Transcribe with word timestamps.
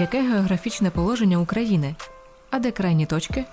Яке 0.00 0.22
географічне 0.22 0.90
положення 0.90 1.38
України? 1.38 1.94
А 2.50 2.58
де 2.58 2.70
крайні 2.70 3.06
точки? 3.06 3.44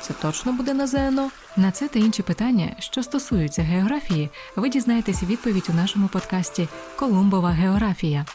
Це 0.00 0.14
точно 0.22 0.52
буде 0.52 0.74
на 0.74 0.86
ЗНО? 0.86 1.30
На 1.56 1.70
це 1.70 1.88
та 1.88 1.98
інші 1.98 2.22
питання, 2.22 2.76
що 2.78 3.02
стосуються 3.02 3.62
географії, 3.62 4.28
ви 4.56 4.68
дізнаєтесь 4.68 5.22
відповідь 5.22 5.66
у 5.70 5.72
нашому 5.72 6.08
подкасті 6.08 6.68
Колумбова 6.96 7.50
географія. 7.50 8.26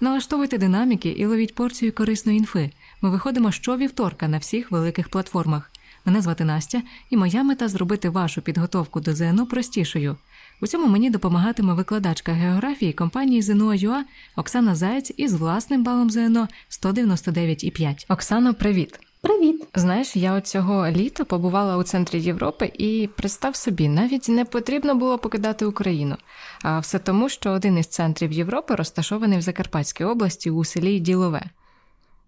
Налаштовуйте 0.00 0.58
динаміки 0.58 1.08
і 1.08 1.26
ловіть 1.26 1.54
порцію 1.54 1.92
корисної 1.92 2.38
інфи. 2.38 2.70
Ми 3.02 3.10
виходимо 3.10 3.52
щовівторка 3.52 4.28
на 4.28 4.38
всіх 4.38 4.70
великих 4.70 5.08
платформах. 5.08 5.70
Мене 6.04 6.22
звати 6.22 6.44
Настя, 6.44 6.82
і 7.10 7.16
моя 7.16 7.42
мета 7.42 7.68
зробити 7.68 8.08
вашу 8.08 8.42
підготовку 8.42 9.00
до 9.00 9.14
ЗНО 9.14 9.46
простішою. 9.46 10.16
У 10.62 10.66
цьому 10.66 10.86
мені 10.86 11.10
допомагатиме 11.10 11.74
викладачка 11.74 12.32
географії 12.32 12.92
компанії 12.92 13.42
ЗНО.ЮА 13.42 14.04
Оксана 14.36 14.74
Заєць 14.74 15.12
із 15.16 15.34
власним 15.34 15.84
балом 15.84 16.10
ЗНО 16.10 16.48
199,5. 16.70 18.04
Оксано, 18.08 18.54
привіт! 18.54 19.00
Привіт! 19.20 19.64
Знаєш, 19.74 20.16
я 20.16 20.32
от 20.32 20.46
цього 20.46 20.88
літа 20.88 21.24
побувала 21.24 21.76
у 21.76 21.82
центрі 21.82 22.20
Європи 22.20 22.72
і 22.78 23.08
представ 23.16 23.56
собі, 23.56 23.88
навіть 23.88 24.28
не 24.28 24.44
потрібно 24.44 24.94
було 24.94 25.18
покидати 25.18 25.64
Україну. 25.64 26.16
А 26.62 26.78
все 26.78 26.98
тому, 26.98 27.28
що 27.28 27.50
один 27.50 27.78
із 27.78 27.86
центрів 27.86 28.32
Європи 28.32 28.74
розташований 28.74 29.38
в 29.38 29.42
Закарпатській 29.42 30.04
області 30.04 30.50
у 30.50 30.64
селі 30.64 31.00
Ділове. 31.00 31.42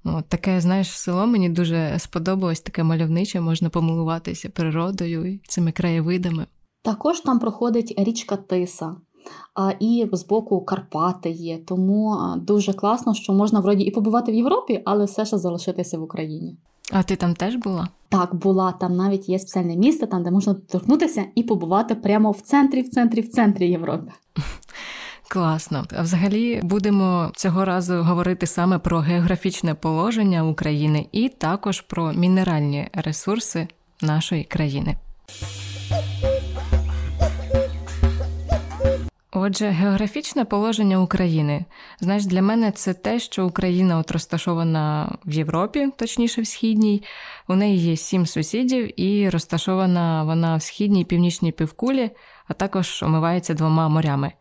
От 0.05 0.29
таке, 0.29 0.61
знаєш, 0.61 0.91
село 0.91 1.27
мені 1.27 1.49
дуже 1.49 1.99
сподобалось, 1.99 2.61
таке 2.61 2.83
мальовниче, 2.83 3.41
можна 3.41 3.69
помилуватися 3.69 4.49
природою 4.49 5.27
і 5.27 5.41
цими 5.49 5.73
краєвидами. 5.73 6.47
Також 6.85 7.21
там 7.21 7.39
проходить 7.39 7.95
річка 7.99 8.37
Тиса. 8.37 8.97
І 9.81 10.09
з 10.13 10.27
боку 10.27 10.65
Карпати 10.65 11.31
є, 11.31 11.59
тому 11.59 12.19
дуже 12.37 12.73
класно, 12.73 13.15
що 13.15 13.33
можна 13.33 13.61
вроді 13.61 13.85
і 13.85 13.91
побувати 13.91 14.33
в 14.33 14.35
Європі, 14.35 14.83
але 14.85 15.05
все 15.05 15.25
ще 15.27 15.39
залишитися 15.39 15.99
в 15.99 16.03
Україні. 16.03 16.57
А 16.93 17.03
ти 17.03 17.17
там 17.17 17.35
теж 17.35 17.57
була? 17.57 17.89
Так, 18.09 18.35
була. 18.35 18.73
Там 18.73 18.97
навіть 18.97 19.29
є 19.29 19.39
спеціальне 19.39 19.77
місце, 19.77 20.07
там 20.07 20.23
де 20.23 20.31
можна 20.31 20.55
торкнутися 20.55 21.25
і 21.35 21.43
побувати 21.43 21.95
прямо 21.95 22.31
в 22.31 22.41
центрі, 22.41 22.83
в 22.83 22.89
центрі, 22.89 23.21
в 23.21 23.29
центрі 23.29 23.71
Європи. 23.71 24.13
Класно. 25.29 25.85
А 25.97 26.03
взагалі 26.03 26.61
будемо 26.63 27.31
цього 27.37 27.65
разу 27.65 27.95
говорити 27.95 28.47
саме 28.47 28.79
про 28.79 28.99
географічне 28.99 29.75
положення 29.75 30.45
України 30.45 31.07
і 31.13 31.29
також 31.29 31.81
про 31.81 32.13
мінеральні 32.13 32.89
ресурси 32.93 33.69
нашої 34.03 34.45
країни. 34.45 34.97
Отже, 39.37 39.69
географічне 39.69 40.45
положення 40.45 41.01
України. 41.01 41.65
Знаєш, 42.01 42.27
для 42.27 42.43
мене 42.43 42.71
це 42.73 42.95
те, 42.95 43.19
що 43.19 43.47
Україна 43.47 43.99
от 43.99 44.11
розташована 44.11 45.17
в 45.25 45.33
Європі, 45.33 45.89
точніше 45.97 46.43
в 46.43 46.47
східній. 46.47 47.03
У 47.49 47.55
неї 47.55 47.79
є 47.79 47.97
сім 47.97 48.27
сусідів, 48.27 49.01
і 49.01 49.31
розташована 49.31 50.25
вона 50.25 50.57
в 50.57 50.63
східній 50.63 51.05
північній 51.05 51.53
півкулі, 51.53 52.11
а 52.49 52.53
також 52.53 53.03
омивається 53.03 53.55
двома 53.55 53.89
морями. 53.89 54.33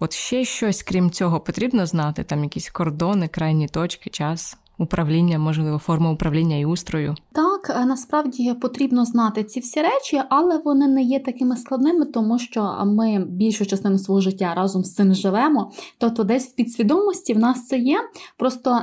От 0.00 0.12
ще 0.12 0.44
щось, 0.44 0.82
крім 0.82 1.10
цього, 1.10 1.40
потрібно 1.40 1.86
знати, 1.86 2.24
там 2.24 2.44
якісь 2.44 2.70
кордони, 2.70 3.28
крайні 3.28 3.68
точки, 3.68 4.10
час 4.10 4.56
управління, 4.82 5.38
можливо, 5.38 5.78
форма 5.78 6.10
управління 6.10 6.56
і 6.56 6.64
устрою? 6.64 7.14
Так, 7.32 7.76
е, 7.76 7.86
насправді 7.86 8.54
потрібно 8.54 9.04
знати 9.04 9.44
ці 9.44 9.60
всі 9.60 9.80
речі, 9.82 10.22
але 10.28 10.58
вони 10.64 10.88
не 10.88 11.02
є 11.02 11.20
такими 11.20 11.56
складними, 11.56 12.04
тому 12.04 12.38
що 12.38 12.82
ми 12.86 13.24
більшу 13.28 13.66
частину 13.66 13.98
свого 13.98 14.20
життя 14.20 14.54
разом 14.56 14.84
з 14.84 14.94
цим 14.94 15.14
живемо. 15.14 15.72
Тобто, 15.98 16.24
десь 16.24 16.48
в 16.48 16.54
підсвідомості 16.54 17.34
в 17.34 17.38
нас 17.38 17.66
це 17.66 17.78
є. 17.78 17.98
Просто 18.36 18.78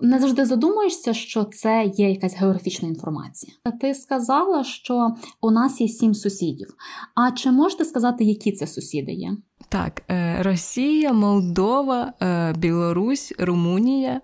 не 0.00 0.18
завжди 0.18 0.44
задумуєшся, 0.44 1.14
що 1.14 1.44
це 1.44 1.92
є 1.96 2.10
якась 2.10 2.36
географічна 2.36 2.88
інформація. 2.88 3.52
Ти 3.80 3.94
сказала, 3.94 4.64
що 4.64 5.08
у 5.40 5.50
нас 5.50 5.80
є 5.80 5.88
сім 5.88 6.14
сусідів. 6.14 6.74
А 7.14 7.30
чи 7.30 7.50
можете 7.50 7.84
сказати, 7.84 8.24
які 8.24 8.52
це 8.52 8.66
сусіди 8.66 9.12
є? 9.12 9.36
Так, 9.68 10.02
е, 10.10 10.42
Росія, 10.42 11.12
Молдова, 11.12 12.12
е, 12.22 12.52
Білорусь, 12.58 13.34
Румунія, 13.38 14.20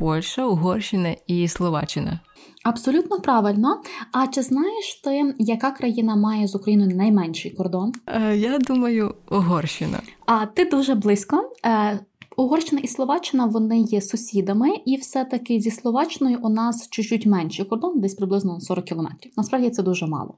Польща, 0.00 0.46
Угорщина 0.46 1.16
і 1.26 1.48
Словаччина. 1.48 2.20
Абсолютно 2.64 3.20
правильно. 3.20 3.82
А 4.12 4.26
чи 4.26 4.42
знаєш 4.42 5.00
ти, 5.04 5.34
яка 5.38 5.70
країна 5.70 6.16
має 6.16 6.46
з 6.46 6.54
Україною 6.54 6.96
найменший 6.96 7.50
кордон? 7.50 7.92
Е, 8.06 8.36
я 8.36 8.58
думаю, 8.58 9.14
Угорщина. 9.30 10.00
А 10.26 10.46
ти 10.46 10.64
дуже 10.64 10.94
близько. 10.94 11.52
Е, 11.66 12.00
Угорщина 12.36 12.80
і 12.84 12.88
Словаччина 12.88 13.46
вони 13.46 13.80
є 13.80 14.00
сусідами, 14.00 14.68
і 14.86 14.96
все-таки 14.96 15.60
зі 15.60 15.70
Словаччиною 15.70 16.38
у 16.42 16.48
нас 16.48 16.88
чуть-чуть 16.90 17.26
менший 17.26 17.64
кордон, 17.64 18.00
десь 18.00 18.14
приблизно 18.14 18.60
40 18.60 18.84
кілометрів. 18.84 19.32
Насправді 19.36 19.70
це 19.70 19.82
дуже 19.82 20.06
мало. 20.06 20.34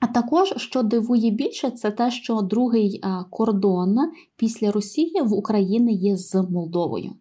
А 0.00 0.06
також, 0.06 0.54
що 0.56 0.82
дивує 0.82 1.30
більше, 1.30 1.70
це 1.70 1.90
те, 1.90 2.10
що 2.10 2.40
другий 2.40 3.02
кордон 3.30 3.96
після 4.36 4.72
Росії 4.72 5.22
в 5.22 5.32
Україні 5.32 5.94
є 5.94 6.16
з 6.16 6.34
Молдовою. 6.50 7.12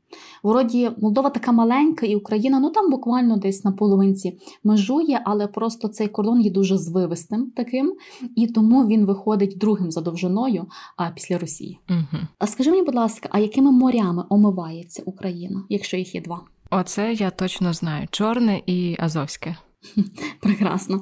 Вроді 0.44 0.92
Молдова 0.98 1.30
така 1.30 1.52
маленька, 1.52 2.06
і 2.06 2.16
Україна 2.16 2.60
ну 2.60 2.70
там 2.70 2.92
буквально 2.92 3.38
десь 3.38 3.64
на 3.64 3.72
половинці 3.72 4.40
межує, 4.64 5.22
але 5.26 5.48
просто 5.48 5.88
цей 5.88 6.08
кордон 6.08 6.42
є 6.42 6.52
дуже 6.52 6.78
звивистим 6.78 7.52
таким, 7.56 7.94
і 8.36 8.48
тому 8.48 8.88
він 8.88 9.06
виходить 9.06 9.58
другим 9.58 9.92
за 9.92 10.02
довжиною 10.02 10.66
а 10.98 11.10
після 11.10 11.38
Росії. 11.38 11.80
Угу. 11.90 12.22
А 12.40 12.48
скажи 12.48 12.72
мені, 12.72 12.84
будь 12.84 12.96
ласка, 12.96 13.30
а 13.32 13.40
якими 13.40 13.72
морями 13.72 14.24
омивається 14.30 15.04
Україна, 15.06 15.64
якщо 15.70 15.98
їх 15.98 16.16
є 16.16 16.22
два? 16.22 16.42
Оце 16.72 17.14
я 17.14 17.30
точно 17.30 17.74
знаю: 17.74 18.08
Чорне 18.12 18.62
і 18.66 18.96
Азовське. 19.00 19.56
Прекрасно. 20.42 21.02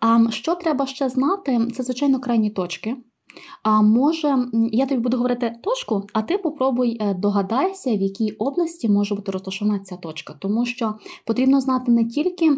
А 0.00 0.30
що 0.30 0.54
треба 0.54 0.86
ще 0.86 1.08
знати? 1.08 1.68
Це, 1.76 1.82
звичайно, 1.82 2.20
крайні 2.20 2.50
точки. 2.50 2.96
А 3.62 3.82
може, 3.82 4.36
я 4.72 4.86
тобі 4.86 5.00
буду 5.00 5.16
говорити 5.16 5.52
точку, 5.62 6.06
а 6.12 6.22
ти 6.22 6.38
попробуй 6.38 6.96
е, 7.00 7.14
догадайся, 7.14 7.90
в 7.90 8.00
якій 8.00 8.30
області 8.30 8.88
може 8.88 9.14
бути 9.14 9.32
розташована 9.32 9.78
ця 9.78 9.96
точка, 9.96 10.34
тому 10.38 10.66
що 10.66 10.94
потрібно 11.26 11.60
знати 11.60 11.92
не 11.92 12.04
тільки 12.04 12.50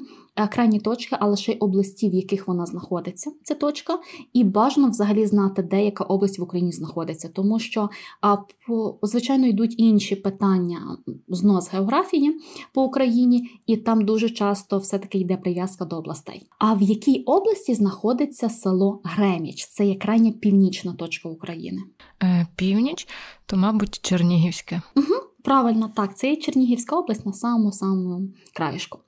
крайні 0.51 0.81
точки, 0.81 1.17
але 1.21 1.37
ще 1.37 1.53
й 1.53 1.57
області, 1.57 2.11
в 2.11 2.15
яких 2.15 2.49
вона 2.49 2.67
знаходиться, 2.67 3.33
ця 3.43 3.55
точка, 3.55 3.99
і 4.33 4.45
бажано 4.45 4.89
взагалі 4.89 5.27
знати, 5.27 5.63
де 5.63 5.85
яка 5.85 6.05
область 6.05 6.39
в 6.39 6.43
Україні 6.43 6.73
знаходиться, 6.73 7.29
тому 7.29 7.59
що, 7.59 7.91
а, 8.21 8.37
по, 8.67 8.99
звичайно, 9.03 9.47
йдуть 9.47 9.75
інші 9.79 10.17
питання 10.17 10.99
знос 11.29 11.73
географії 11.73 12.41
по 12.73 12.83
Україні, 12.83 13.51
і 13.67 13.77
там 13.77 14.05
дуже 14.05 14.31
часто 14.31 14.79
все-таки 14.79 15.19
йде 15.19 15.37
прив'язка 15.37 15.85
до 15.85 15.97
областей. 15.97 16.47
А 16.59 16.75
в 16.75 16.83
якій 16.83 17.23
області 17.23 17.75
знаходиться 17.75 18.49
село 18.49 19.01
Греміч? 19.05 19.67
Це 19.67 19.87
є 19.87 19.95
крайня 19.95 20.33
північна 20.33 20.93
точка 20.93 21.29
України. 21.29 21.83
Е, 22.23 22.47
Північ, 22.57 23.09
то, 23.47 23.57
мабуть, 23.57 24.01
Чернігівське. 24.03 24.83
Угу. 24.97 25.15
Правильно, 25.47 25.91
так, 25.95 26.17
це 26.17 26.31
є 26.31 26.37
Чернігівська 26.37 26.97
область 26.97 27.27
на 27.27 27.33
самому 27.33 27.73
самому 27.73 28.29
краєшку. 28.55 28.99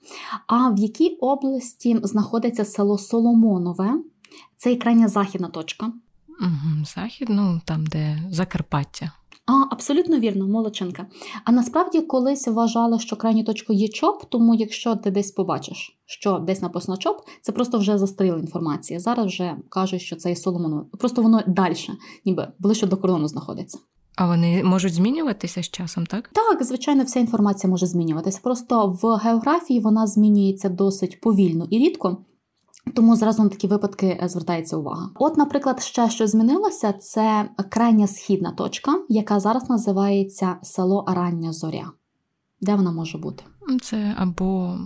А 0.46 0.70
в 0.70 0.78
якій 0.78 1.08
області 1.08 2.00
знаходиться 2.02 2.64
село 2.64 2.98
Соломонове? 2.98 3.94
Це 4.56 4.72
і 4.72 4.76
крайня 4.76 5.08
західна 5.08 5.48
точка. 5.48 5.92
Захід, 6.94 7.28
ну 7.30 7.60
там, 7.64 7.86
де 7.86 8.22
Закарпаття. 8.30 9.12
А, 9.46 9.52
Абсолютно 9.70 10.18
вірно, 10.18 10.48
молодчинка. 10.48 11.06
А 11.44 11.52
насправді 11.52 12.00
колись 12.00 12.48
вважали, 12.48 12.98
що 12.98 13.16
крайню 13.16 13.44
точку 13.44 13.72
є 13.72 13.88
ЧОП, 13.88 14.24
тому 14.28 14.54
якщо 14.54 14.96
ти 14.96 15.10
десь 15.10 15.30
побачиш, 15.30 15.98
що 16.06 16.38
десь 16.38 16.62
написано 16.62 16.98
ЧОП, 16.98 17.20
це 17.42 17.52
просто 17.52 17.78
вже 17.78 17.98
застріла 17.98 18.38
інформація. 18.38 19.00
Зараз 19.00 19.26
вже 19.26 19.56
кажуть, 19.68 20.02
що 20.02 20.16
це 20.16 20.28
є 20.28 20.36
Соломоново. 20.36 20.86
Просто 20.98 21.22
воно 21.22 21.42
далі, 21.46 21.76
ніби 22.24 22.52
ближче 22.58 22.86
до 22.86 22.96
кордону 22.96 23.28
знаходиться. 23.28 23.78
А 24.18 24.26
вони 24.26 24.64
можуть 24.64 24.94
змінюватися 24.94 25.62
з 25.62 25.70
часом, 25.70 26.06
так? 26.06 26.30
Так, 26.32 26.62
звичайно, 26.62 27.04
вся 27.04 27.20
інформація 27.20 27.70
може 27.70 27.86
змінюватися. 27.86 28.40
Просто 28.42 28.98
в 29.02 29.16
географії 29.16 29.80
вона 29.80 30.06
змінюється 30.06 30.68
досить 30.68 31.20
повільно 31.20 31.66
і 31.70 31.78
рідко. 31.78 32.16
Тому 32.94 33.16
зразу 33.16 33.42
на 33.42 33.48
такі 33.48 33.66
випадки 33.66 34.20
е, 34.22 34.28
звертається 34.28 34.76
увага. 34.76 35.10
От, 35.14 35.36
наприклад, 35.36 35.82
ще 35.82 36.10
що 36.10 36.26
змінилося, 36.26 36.92
це 36.92 37.50
крайня 37.68 38.06
східна 38.06 38.52
точка, 38.52 39.00
яка 39.08 39.40
зараз 39.40 39.70
називається 39.70 40.56
село 40.62 41.04
Рання 41.08 41.52
Зоря. 41.52 41.90
Де 42.60 42.74
вона 42.74 42.92
може 42.92 43.18
бути? 43.18 43.44
Це 43.82 44.14
або 44.18 44.78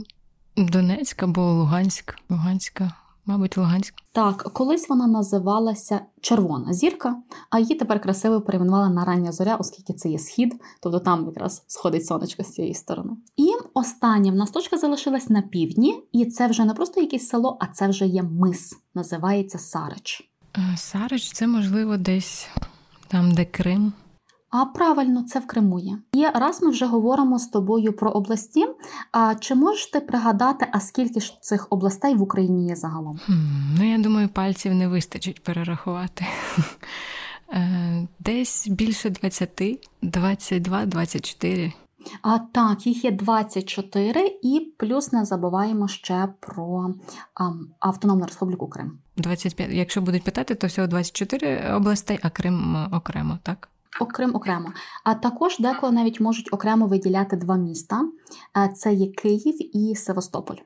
Донецьк, 0.56 1.22
або 1.22 1.52
Луганськ, 1.52 2.14
Луганська 2.30 2.92
Мабуть, 3.26 3.56
Луганськ. 3.56 3.94
Так, 4.12 4.42
колись 4.52 4.88
вона 4.88 5.06
називалася 5.06 6.00
Червона 6.20 6.72
зірка, 6.72 7.16
а 7.50 7.58
її 7.58 7.74
тепер 7.74 8.00
красиво 8.00 8.40
перейменували 8.40 8.94
на 8.94 9.04
рання 9.04 9.32
зоря, 9.32 9.56
оскільки 9.56 9.92
це 9.92 10.08
є 10.08 10.18
схід, 10.18 10.54
тобто 10.80 10.98
там 10.98 11.26
якраз 11.26 11.64
сходить 11.66 12.06
сонечко 12.06 12.42
з 12.42 12.52
цієї 12.52 12.74
сторони. 12.74 13.10
І 13.36 13.48
остання 13.74 14.32
в 14.32 14.34
нас 14.34 14.50
точка 14.50 14.78
залишилась 14.78 15.30
на 15.30 15.42
півдні, 15.42 16.02
і 16.12 16.26
це 16.26 16.46
вже 16.46 16.64
не 16.64 16.74
просто 16.74 17.00
якесь 17.00 17.28
село, 17.28 17.56
а 17.60 17.66
це 17.66 17.88
вже 17.88 18.06
є 18.06 18.22
мис. 18.22 18.76
Називається 18.94 19.58
Сарич. 19.58 20.30
Е, 20.58 20.76
Сарич 20.76 21.32
це 21.32 21.46
можливо 21.46 21.96
десь 21.96 22.48
там, 23.08 23.32
де 23.32 23.44
Крим. 23.44 23.92
А 24.52 24.64
правильно, 24.64 25.22
це 25.22 25.38
в 25.38 25.46
Криму 25.46 25.78
є. 25.78 25.98
І 26.12 26.26
раз 26.34 26.62
ми 26.62 26.70
вже 26.70 26.86
говоримо 26.86 27.38
з 27.38 27.46
тобою 27.46 27.92
про 27.92 28.10
області. 28.10 28.66
А 29.12 29.34
чи 29.34 29.54
можеш 29.54 29.86
ти 29.86 30.00
пригадати, 30.00 30.66
а 30.72 30.80
скільки 30.80 31.20
ж 31.20 31.38
цих 31.40 31.66
областей 31.70 32.14
в 32.14 32.22
Україні 32.22 32.66
є 32.68 32.76
загалом? 32.76 33.20
Хм, 33.26 33.32
ну 33.78 33.90
я 33.92 33.98
думаю, 33.98 34.28
пальців 34.28 34.74
не 34.74 34.88
вистачить 34.88 35.42
перерахувати. 35.42 36.26
Е, 37.54 38.08
десь 38.20 38.68
більше 38.68 39.10
20, 39.10 39.88
22, 40.02 40.86
24. 40.86 41.72
А 42.22 42.38
так, 42.38 42.86
їх 42.86 43.04
є 43.04 43.10
24, 43.10 44.38
і 44.42 44.72
плюс 44.78 45.12
не 45.12 45.24
забуваємо 45.24 45.88
ще 45.88 46.28
про 46.40 46.94
а, 47.34 47.50
Автономну 47.80 48.26
Республіку 48.26 48.68
Крим. 48.68 48.98
25. 49.16 49.70
Якщо 49.70 50.00
будуть 50.00 50.24
питати, 50.24 50.54
то 50.54 50.66
всього 50.66 50.88
24 50.88 51.74
областей, 51.74 52.18
а 52.22 52.30
Крим 52.30 52.86
окремо, 52.92 53.38
так? 53.42 53.68
Окрім 54.00 54.34
окремо. 54.34 54.72
А 55.04 55.14
також 55.14 55.58
деколи 55.58 55.92
навіть 55.92 56.20
можуть 56.20 56.52
окремо 56.52 56.86
виділяти 56.86 57.36
два 57.36 57.56
міста: 57.56 58.02
це 58.76 58.94
є 58.94 59.06
Київ 59.06 59.76
і 59.76 59.94
Севастополь. 59.94 60.56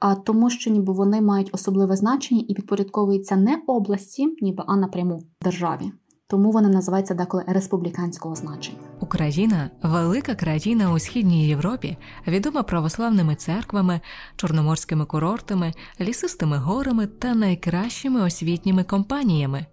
А 0.00 0.14
тому, 0.14 0.50
що 0.50 0.70
ніби 0.70 0.92
вони 0.92 1.20
мають 1.20 1.50
особливе 1.52 1.96
значення 1.96 2.44
і 2.48 2.54
підпорядковуються 2.54 3.36
не 3.36 3.62
області, 3.66 4.36
ніби 4.40 4.64
а 4.66 4.76
напряму 4.76 5.22
державі 5.42 5.92
тому 6.32 6.50
вони 6.50 6.68
називаються 6.68 7.14
деколи 7.14 7.44
республіканського 7.46 8.34
значення. 8.34 8.78
Україна 9.00 9.70
велика 9.82 10.34
країна 10.34 10.92
у 10.92 10.98
східній 10.98 11.48
Європі, 11.48 11.96
відома 12.26 12.62
православними 12.62 13.34
церквами, 13.34 14.00
чорноморськими 14.36 15.04
курортами, 15.04 15.72
лісистими 16.00 16.56
горами 16.56 17.06
та 17.06 17.34
найкращими 17.34 18.22
освітніми 18.22 18.84
компаніями. 18.84 19.66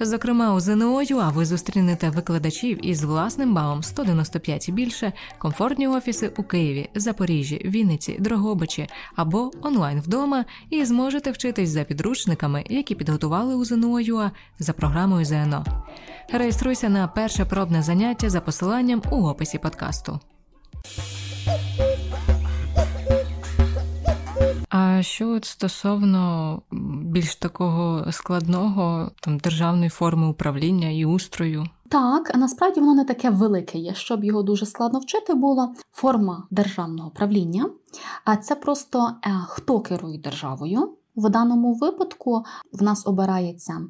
Зокрема, 0.00 0.54
у 0.54 0.60
ЗНО 0.60 1.02
ЮА 1.02 1.28
ви 1.28 1.44
зустрінете 1.44 2.10
викладачів 2.10 2.86
із 2.86 3.04
власним 3.04 3.54
балом 3.54 3.82
195 3.82 4.68
і 4.68 4.72
більше, 4.72 5.12
комфортні 5.38 5.88
офіси 5.88 6.32
у 6.36 6.42
Києві, 6.42 6.88
Запоріжжі, 6.94 7.62
Вінниці, 7.64 8.16
Дрогобичі 8.20 8.88
або 9.14 9.50
онлайн 9.62 10.00
вдома, 10.00 10.44
і 10.70 10.84
зможете 10.84 11.30
вчитись 11.30 11.70
за 11.70 11.84
підручниками, 11.84 12.64
які 12.70 12.94
підготували 12.94 13.54
у 13.54 13.64
ЗНО 13.64 14.00
ЮА 14.00 14.30
за 14.58 14.72
програмою 14.72 15.24
ЗНО. 15.24 15.64
Реєструйся 16.32 16.88
на 16.88 17.08
перше 17.08 17.44
пробне 17.44 17.82
заняття 17.82 18.30
за 18.30 18.40
посиланням 18.40 19.02
у 19.10 19.16
описі 19.16 19.58
подкасту. 19.58 20.20
А 24.68 25.02
що 25.02 25.28
от 25.28 25.44
стосовно 25.44 26.62
більш 27.02 27.36
такого 27.36 28.12
складного 28.12 29.10
там 29.20 29.38
державної 29.38 29.90
форми 29.90 30.28
управління 30.28 30.88
і 30.88 31.04
устрою? 31.04 31.66
Так, 31.88 32.34
насправді 32.34 32.80
воно 32.80 32.94
не 32.94 33.04
таке 33.04 33.30
велике 33.30 33.78
є, 33.78 33.94
щоб 33.94 34.24
його 34.24 34.42
дуже 34.42 34.66
складно 34.66 34.98
вчити 34.98 35.34
було. 35.34 35.74
Форма 35.92 36.46
державного 36.50 37.10
правління, 37.10 37.70
а 38.24 38.36
це 38.36 38.54
просто 38.54 39.10
е, 39.24 39.30
хто 39.48 39.80
керує 39.80 40.18
державою. 40.18 40.96
В 41.16 41.28
даному 41.28 41.74
випадку 41.74 42.44
в 42.72 42.82
нас 42.82 43.06
обирається 43.06 43.80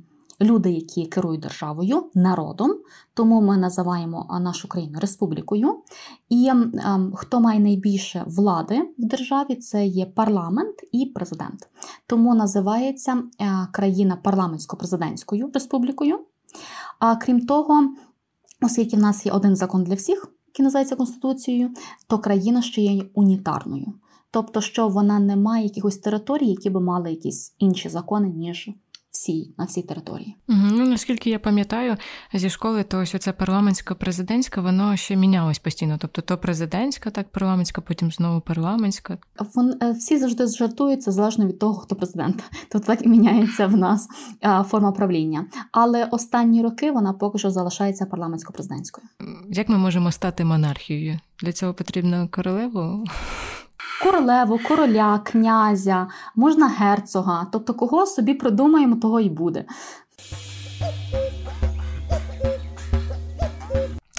люди, 0.41 0.73
які 0.73 1.06
керують 1.06 1.41
державою, 1.41 2.11
народом, 2.15 2.75
тому 3.15 3.41
ми 3.41 3.56
називаємо 3.56 4.38
нашу 4.41 4.69
країну 4.69 4.99
республікою. 5.00 5.83
І 6.29 6.49
ем, 6.49 7.12
хто 7.17 7.41
має 7.41 7.61
найбільше 7.61 8.25
влади 8.27 8.83
в 8.99 9.05
державі, 9.05 9.55
це 9.55 9.87
є 9.87 10.06
парламент 10.06 10.75
і 10.93 11.06
президент. 11.06 11.69
Тому 12.06 12.35
називається 12.35 13.23
е, 13.41 13.69
країна 13.73 14.19
парламентсько-президентською 14.25 15.50
республікою. 15.55 16.19
А 16.99 17.17
крім 17.17 17.47
того, 17.47 17.94
оскільки 18.62 18.97
в 18.97 19.00
нас 19.00 19.27
є 19.27 19.33
один 19.33 19.56
закон 19.56 19.85
для 19.85 19.94
всіх, 19.94 20.33
який 20.47 20.65
називається 20.65 20.97
Конституцією, 20.97 21.71
то 22.06 22.19
країна 22.19 22.62
ще 22.62 22.83
є 22.83 23.05
унітарною. 23.15 23.93
Тобто, 24.31 24.61
що 24.61 24.88
вона 24.88 25.19
не 25.19 25.37
має 25.37 25.65
якихось 25.65 25.99
територій, 25.99 26.47
які 26.47 26.71
би 26.71 26.81
мали 26.81 27.11
якісь 27.11 27.55
інші 27.59 27.88
закони, 27.88 28.29
ніж 28.29 28.71
всій 29.16 29.54
на 29.58 29.64
всій 29.64 29.82
території. 29.82 30.36
Ну 30.48 30.86
наскільки 30.86 31.30
я 31.30 31.38
пам'ятаю 31.38 31.96
зі 32.34 32.50
школи, 32.50 32.82
то 32.82 32.98
ось 32.98 33.16
це 33.20 33.32
парламентсько-президентська, 33.32 34.62
воно 34.62 34.96
ще 34.96 35.16
мінялось 35.16 35.58
постійно. 35.58 35.96
Тобто 36.00 36.22
то 36.22 36.38
президентська, 36.38 37.10
так 37.10 37.28
парламентська, 37.28 37.80
потім 37.80 38.12
знову 38.12 38.40
парламентська. 38.40 39.18
Вон 39.54 39.74
е, 39.82 39.92
всі 39.92 40.18
завжди 40.18 40.46
жартуються 40.46 41.12
залежно 41.12 41.46
від 41.46 41.58
того, 41.58 41.74
хто 41.74 41.96
президент. 41.96 42.44
Тобто 42.72 42.86
так 42.86 43.06
і 43.06 43.08
міняється 43.08 43.66
в 43.66 43.76
нас 43.76 44.08
форма 44.68 44.92
правління. 44.92 45.46
Але 45.72 46.04
останні 46.04 46.62
роки 46.62 46.90
вона 46.90 47.12
поки 47.12 47.38
що 47.38 47.50
залишається 47.50 48.04
парламентсько-президентською. 48.04 49.04
Як 49.48 49.68
ми 49.68 49.78
можемо 49.78 50.12
стати 50.12 50.44
монархією? 50.44 51.18
Для 51.40 51.52
цього 51.52 51.74
потрібно 51.74 52.28
королеву 52.30 53.04
королеву, 54.02 54.58
короля, 54.69 55.19
князя, 55.19 56.08
можна 56.34 56.69
герцога. 56.69 57.46
Тобто, 57.52 57.75
кого 57.75 58.06
собі 58.06 58.34
придумаємо, 58.34 58.96
того 58.96 59.20
і 59.20 59.28
буде. 59.28 59.64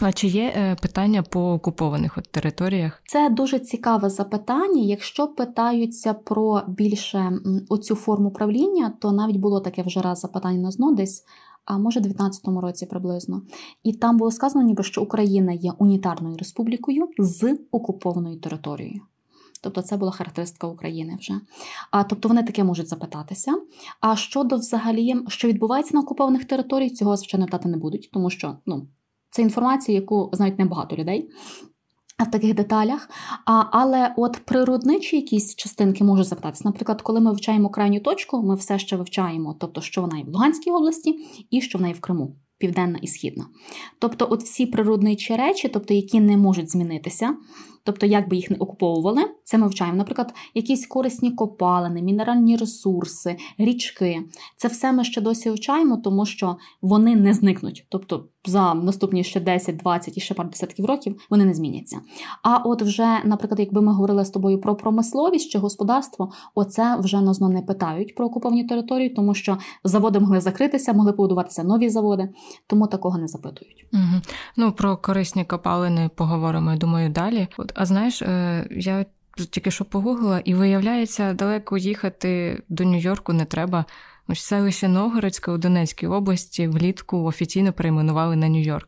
А 0.01 0.11
чи 0.11 0.27
є 0.27 0.53
е, 0.55 0.75
питання 0.81 1.23
по 1.23 1.53
окупованих 1.53 2.17
от 2.17 2.29
територіях? 2.31 3.01
Це 3.05 3.29
дуже 3.29 3.59
цікаве 3.59 4.09
запитання. 4.09 4.81
Якщо 4.81 5.27
питаються 5.27 6.13
про 6.13 6.61
більше 6.67 7.31
оцю 7.69 7.95
форму 7.95 8.31
правління, 8.31 8.93
то 8.99 9.11
навіть 9.11 9.37
було 9.37 9.59
таке 9.59 9.83
вже 9.83 10.01
раз 10.01 10.19
запитання 10.19 10.59
на 10.59 10.71
ЗНО 10.71 10.91
десь. 10.91 11.23
А 11.65 11.77
може, 11.77 11.99
в 11.99 12.03
19-му 12.03 12.61
році 12.61 12.85
приблизно, 12.85 13.41
і 13.83 13.93
там 13.93 14.17
було 14.17 14.31
сказано, 14.31 14.65
ніби 14.65 14.83
що 14.83 15.01
Україна 15.01 15.51
є 15.51 15.71
унітарною 15.77 16.37
республікою 16.37 17.07
з 17.19 17.57
окупованою 17.71 18.39
територією. 18.39 19.01
Тобто 19.67 19.81
це 19.81 19.97
була 19.97 20.11
характеристика 20.11 20.67
України 20.67 21.17
вже. 21.19 21.33
А, 21.91 22.03
Тобто 22.03 22.27
вони 22.27 22.43
таке 22.43 22.63
можуть 22.63 22.87
запитатися. 22.87 23.53
А 24.01 24.15
щодо 24.15 24.57
взагалі, 24.57 25.15
що 25.27 25.47
відбувається 25.47 25.97
на 25.97 26.01
окупованих 26.01 26.45
територіях, 26.45 26.91
цього 26.91 27.17
звичайно 27.17 27.45
питати 27.45 27.69
не 27.69 27.77
будуть, 27.77 28.09
тому 28.13 28.29
що 28.29 28.57
ну, 28.65 28.87
це 29.29 29.41
інформація, 29.41 29.99
яку 29.99 30.29
знають 30.33 30.59
небагато 30.59 30.95
людей. 30.95 31.29
В 32.19 32.31
таких 32.31 32.55
деталях, 32.55 33.09
а, 33.45 33.63
але 33.71 34.13
от 34.17 34.37
природничі 34.45 35.15
якісь 35.15 35.55
частинки 35.55 36.03
можуть 36.03 36.27
запитатися. 36.27 36.61
Наприклад, 36.65 37.01
коли 37.01 37.19
ми 37.19 37.31
вивчаємо 37.31 37.69
крайню 37.69 37.99
точку, 37.99 38.43
ми 38.43 38.55
все 38.55 38.79
ще 38.79 38.95
вивчаємо, 38.95 39.55
тобто, 39.59 39.81
що 39.81 40.01
вона 40.01 40.17
є 40.17 40.23
в 40.23 40.27
Луганській 40.27 40.71
області 40.71 41.19
і 41.49 41.61
що 41.61 41.77
вона 41.77 41.87
є 41.87 41.93
в 41.93 41.99
Криму, 41.99 42.35
південна 42.57 42.99
і 43.01 43.07
східна. 43.07 43.45
Тобто, 43.99 44.27
от 44.29 44.43
всі 44.43 44.65
природничі 44.65 45.35
речі, 45.35 45.69
тобто 45.69 45.93
які 45.93 46.19
не 46.19 46.37
можуть 46.37 46.71
змінитися, 46.71 47.35
Тобто, 47.87 48.05
як 48.05 48.29
би 48.29 48.35
їх 48.35 48.49
не 48.49 48.57
окуповували, 48.57 49.21
це 49.43 49.57
ми 49.57 49.67
вчаємо, 49.67 49.97
наприклад, 49.97 50.33
якісь 50.53 50.87
корисні 50.87 51.31
копалини, 51.31 52.01
мінеральні 52.01 52.57
ресурси, 52.57 53.37
річки. 53.57 54.23
Це 54.57 54.67
все 54.67 54.91
ми 54.91 55.03
ще 55.03 55.21
досі 55.21 55.49
вчаємо, 55.49 55.97
тому 55.97 56.25
що 56.25 56.57
вони 56.81 57.15
не 57.15 57.33
зникнуть. 57.33 57.85
Тобто 57.89 58.25
за 58.47 58.73
наступні 58.73 59.23
ще 59.23 59.39
10, 59.39 59.77
20 59.77 60.17
і 60.17 60.21
ще 60.21 60.33
пару 60.33 60.49
десятків 60.49 60.85
років 60.85 61.21
вони 61.29 61.45
не 61.45 61.53
зміняться. 61.53 61.99
А 62.43 62.57
от 62.57 62.81
вже, 62.81 63.19
наприклад, 63.25 63.59
якби 63.59 63.81
ми 63.81 63.93
говорили 63.93 64.25
з 64.25 64.29
тобою 64.29 64.61
про 64.61 64.75
промисловість 64.75 65.51
чи 65.51 65.59
господарство, 65.59 66.31
оце 66.55 66.97
вже 66.99 67.21
назно 67.21 67.49
не 67.49 67.61
питають 67.61 68.15
про 68.15 68.25
окуповані 68.25 68.63
території, 68.63 69.09
тому 69.09 69.33
що 69.33 69.57
заводи 69.83 70.19
могли 70.19 70.41
закритися, 70.41 70.93
могли 70.93 71.11
побудуватися 71.11 71.63
нові 71.63 71.89
заводи, 71.89 72.29
тому 72.67 72.87
такого 72.87 73.17
не 73.17 73.27
запитують. 73.27 73.87
Угу. 73.93 74.21
Ну 74.57 74.71
про 74.71 74.97
корисні 74.97 75.45
копалини 75.45 76.09
поговоримо, 76.15 76.71
я 76.71 76.77
думаю, 76.77 77.09
далі. 77.09 77.47
От, 77.57 77.71
А 77.77 77.85
знаєш, 77.85 78.21
е, 78.21 78.67
я 78.71 79.05
тільки 79.49 79.71
що 79.71 79.85
погуглила, 79.85 80.39
і 80.39 80.53
виявляється, 80.53 81.33
далеко 81.33 81.77
їхати 81.77 82.61
до 82.69 82.83
Нью-Йорку 82.83 83.33
не 83.33 83.45
треба. 83.45 83.85
Селище 84.35 84.87
Новгородське 84.87 85.51
у 85.51 85.57
Донецькій 85.57 86.07
області 86.07 86.67
влітку 86.67 87.23
офіційно 87.23 87.73
перейменували 87.73 88.35
на 88.35 88.49
Нью-Йорк. 88.49 88.87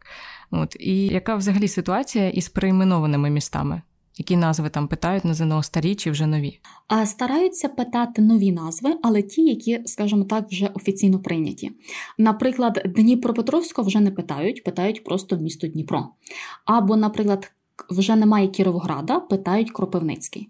От 0.51 0.75
і 0.79 1.07
яка 1.07 1.35
взагалі 1.35 1.67
ситуація 1.67 2.29
із 2.29 2.49
перейменованими 2.49 3.29
містами? 3.29 3.81
Які 4.17 4.37
назви 4.37 4.69
там 4.69 4.87
питають 4.87 5.25
на 5.25 5.33
ЗНО 5.33 5.63
старі 5.63 5.95
чи 5.95 6.11
вже 6.11 6.25
нові? 6.25 6.59
А 6.87 7.05
стараються 7.05 7.69
питати 7.69 8.21
нові 8.21 8.51
назви, 8.51 8.95
але 9.03 9.21
ті, 9.21 9.41
які, 9.45 9.79
скажімо 9.85 10.23
так, 10.23 10.47
вже 10.51 10.67
офіційно 10.73 11.19
прийняті. 11.19 11.71
Наприклад, 12.17 12.81
Дніпропетровського 12.85 13.87
вже 13.87 13.99
не 13.99 14.11
питають, 14.11 14.63
питають 14.63 15.03
просто 15.03 15.37
місто 15.37 15.67
Дніпро. 15.67 16.07
Або, 16.65 16.95
наприклад, 16.95 17.51
вже 17.89 18.15
немає 18.15 18.47
Кіровограда, 18.47 19.19
питають 19.19 19.71
Кропивницький. 19.71 20.49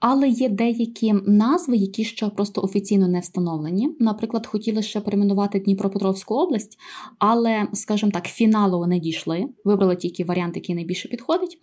Але 0.00 0.28
є 0.28 0.48
деякі 0.48 1.12
назви, 1.12 1.76
які 1.76 2.04
ще 2.04 2.28
просто 2.28 2.62
офіційно 2.62 3.08
не 3.08 3.20
встановлені. 3.20 3.96
Наприклад, 4.00 4.46
хотіли 4.46 4.82
ще 4.82 5.00
перейменувати 5.00 5.60
Дніпропетровську 5.60 6.34
область, 6.34 6.78
але, 7.18 7.66
скажімо 7.72 8.12
так, 8.12 8.26
фіналу 8.26 8.86
не 8.86 8.98
дійшли. 8.98 9.48
Вибрали 9.64 9.96
тільки 9.96 10.24
варіант, 10.24 10.56
який 10.56 10.74
найбільше 10.74 11.08
підходить. 11.08 11.58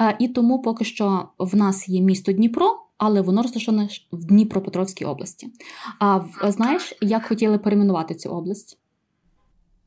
Е, 0.00 0.16
і 0.18 0.28
тому 0.28 0.62
поки 0.62 0.84
що 0.84 1.28
в 1.38 1.56
нас 1.56 1.88
є 1.88 2.00
місто 2.00 2.32
Дніпро. 2.32 2.78
Але 2.98 3.20
воно 3.20 3.42
розташоване 3.42 3.88
в 4.12 4.24
Дніпропетровській 4.24 5.04
області. 5.04 5.48
А 5.98 6.20
знаєш, 6.44 6.94
як 7.00 7.26
хотіли 7.26 7.58
перейменувати 7.58 8.14
цю 8.14 8.28
область? 8.28 8.78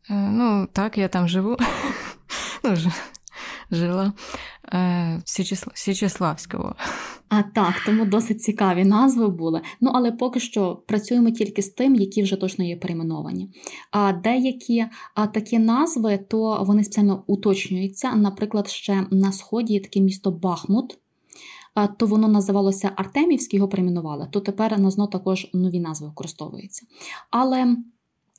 Е, 0.09 0.29
ну, 0.31 0.67
так, 0.71 0.97
я 0.97 1.07
там 1.07 1.27
живу. 1.27 1.57
ну, 2.63 2.75
жила 3.71 4.13
е, 4.73 5.21
Січеславського. 5.73 6.75
А 7.29 7.43
так, 7.43 7.73
тому 7.85 8.05
досить 8.05 8.41
цікаві 8.41 8.85
назви 8.85 9.27
були. 9.27 9.61
Ну, 9.81 9.91
але 9.93 10.11
поки 10.11 10.39
що 10.39 10.83
працюємо 10.87 11.31
тільки 11.31 11.61
з 11.61 11.69
тим, 11.69 11.95
які 11.95 12.23
вже 12.23 12.35
точно 12.35 12.65
є 12.65 12.77
перейменовані. 12.77 13.49
А 13.91 14.13
деякі 14.13 14.85
а, 15.15 15.27
такі 15.27 15.59
назви, 15.59 16.17
то 16.17 16.63
вони 16.67 16.83
спеціально 16.83 17.23
уточнюються. 17.27 18.15
Наприклад, 18.15 18.67
ще 18.67 19.07
на 19.11 19.31
сході 19.31 19.73
є 19.73 19.79
таке 19.79 19.99
місто 19.99 20.31
Бахмут. 20.31 20.97
То 21.97 22.05
воно 22.05 22.27
називалося 22.27 22.91
Артемівське, 22.95 23.57
його 23.57 23.69
перейменували, 23.69 24.27
то 24.31 24.39
тепер 24.39 24.79
на 24.79 24.91
ЗНО 24.91 25.07
також 25.07 25.47
нові 25.53 25.79
назви 25.79 26.07
використовуються. 26.07 26.85
Але 27.31 27.75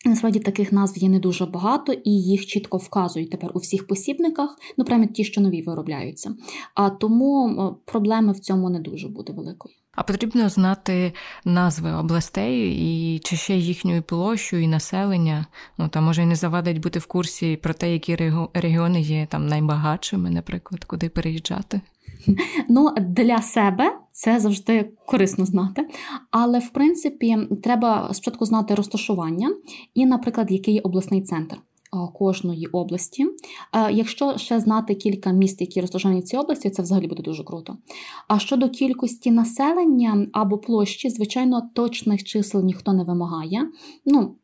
Насправді 0.07 0.39
таких 0.39 0.73
назв 0.73 0.99
є 0.99 1.09
не 1.09 1.19
дуже 1.19 1.47
багато, 1.47 1.93
і 1.93 2.11
їх 2.11 2.47
чітко 2.47 2.77
вказують 2.77 3.31
тепер 3.31 3.51
у 3.55 3.59
всіх 3.59 3.87
посібниках, 3.87 4.59
ну 4.79 4.85
прямо 4.85 5.07
ті, 5.07 5.25
що 5.25 5.41
нові 5.41 5.63
виробляються. 5.63 6.35
А 6.75 6.91
тому 6.91 7.77
проблеми 7.85 8.33
в 8.33 8.41
цьому 8.41 8.71
не 8.71 8.81
дуже 8.81 9.09
буде 9.09 9.33
великою. 9.33 9.75
А 9.97 10.03
потрібно 10.03 10.49
знати 10.49 11.13
назви 11.45 11.93
областей 11.93 12.77
і 12.81 13.19
чи 13.19 13.37
ще 13.37 13.57
їхню 13.57 14.03
площу 14.03 14.57
і 14.57 14.67
населення. 14.67 15.47
Ну 15.79 15.89
там 15.89 16.05
може 16.05 16.23
й 16.23 16.27
не 16.27 16.37
завадить 16.37 16.81
бути 16.81 16.99
в 16.99 17.07
курсі 17.07 17.57
про 17.57 17.75
те, 17.75 17.93
які 17.93 18.17
регіони 18.55 19.01
є 19.01 19.27
там 19.31 19.47
найбагатшими, 19.47 20.31
наприклад, 20.31 20.85
куди 20.85 21.09
переїжджати. 21.09 21.81
Ну, 22.69 22.95
для 23.01 23.43
себе 23.43 23.93
це 24.17 24.41
завжди 24.41 24.93
корисно 25.07 25.45
знати. 25.45 25.89
Але, 26.31 26.59
в 26.59 26.71
принципі, 26.71 27.39
треба 27.63 28.11
спочатку 28.13 28.45
знати 28.45 28.75
розташування 28.75 29.57
і, 29.95 30.07
наприклад, 30.07 30.51
який 30.51 30.75
є 30.75 30.81
обласний 30.81 31.23
центр. 31.23 31.57
Кожної 32.15 32.67
області. 32.67 33.27
Якщо 33.91 34.39
ще 34.39 34.61
знати 34.61 34.95
кілька 34.95 35.31
міст, 35.31 35.61
які 35.61 35.81
розташовані 35.81 36.21
в 36.21 36.25
цій 36.25 36.37
області, 36.37 36.71
це 36.71 36.83
взагалі 36.83 37.07
буде 37.07 37.23
дуже 37.23 37.45
круто. 37.45 37.77
А 38.29 38.39
щодо 38.39 38.69
кількості 38.69 39.31
населення 39.31 40.27
або 40.33 40.59
площі, 40.59 41.11
звичайно, 41.11 41.71
точних 41.75 42.25
чисел 42.25 42.65
ніхто 42.65 42.93
не 42.93 43.05
вимагає. 43.05 43.69
Ну, 44.07 44.35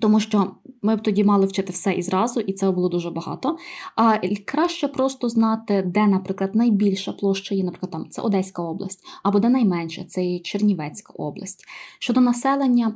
тому 0.00 0.20
що 0.20 0.50
ми 0.82 0.96
б 0.96 1.02
тоді 1.02 1.24
мали 1.24 1.46
вчити 1.46 1.72
все 1.72 1.92
і 1.92 2.02
зразу, 2.02 2.40
і 2.40 2.52
це 2.52 2.70
було 2.70 2.88
дуже 2.88 3.10
багато. 3.10 3.56
А 3.96 4.18
краще 4.44 4.88
просто 4.88 5.28
знати, 5.28 5.82
де, 5.86 6.06
наприклад, 6.06 6.54
найбільша 6.54 7.12
площа 7.12 7.54
є, 7.54 7.64
наприклад, 7.64 7.92
там 7.92 8.06
це 8.10 8.22
Одеська 8.22 8.62
область, 8.62 9.04
або 9.22 9.40
де 9.40 9.48
найменша, 9.48 10.04
це 10.04 10.38
Чернівецька 10.38 11.12
область. 11.16 11.64
Щодо 11.98 12.20
населення, 12.20 12.94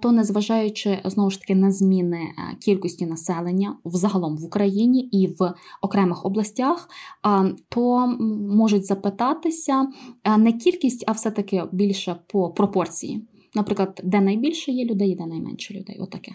то 0.00 0.12
незважаючи 0.12 0.98
знову 1.04 1.30
ж 1.30 1.40
таки 1.40 1.54
на 1.54 1.70
зміни 1.70 2.20
кількості 2.60 3.06
населення 3.06 3.76
взагалом 3.84 4.36
в 4.36 4.44
Україні 4.44 5.00
і 5.00 5.26
в 5.26 5.54
окремих 5.82 6.26
областях, 6.26 6.88
то 7.68 8.06
можуть 8.50 8.84
запитатися 8.86 9.86
не 10.38 10.52
кількість, 10.52 11.04
а 11.06 11.12
все-таки 11.12 11.64
більше 11.72 12.16
по 12.26 12.50
пропорції. 12.50 13.28
Наприклад, 13.54 14.00
де 14.04 14.20
найбільше 14.20 14.72
є 14.72 14.84
людей, 14.84 15.10
і 15.10 15.14
де 15.14 15.26
найменше 15.26 15.74
людей. 15.74 15.98
Отаке. 15.98 16.32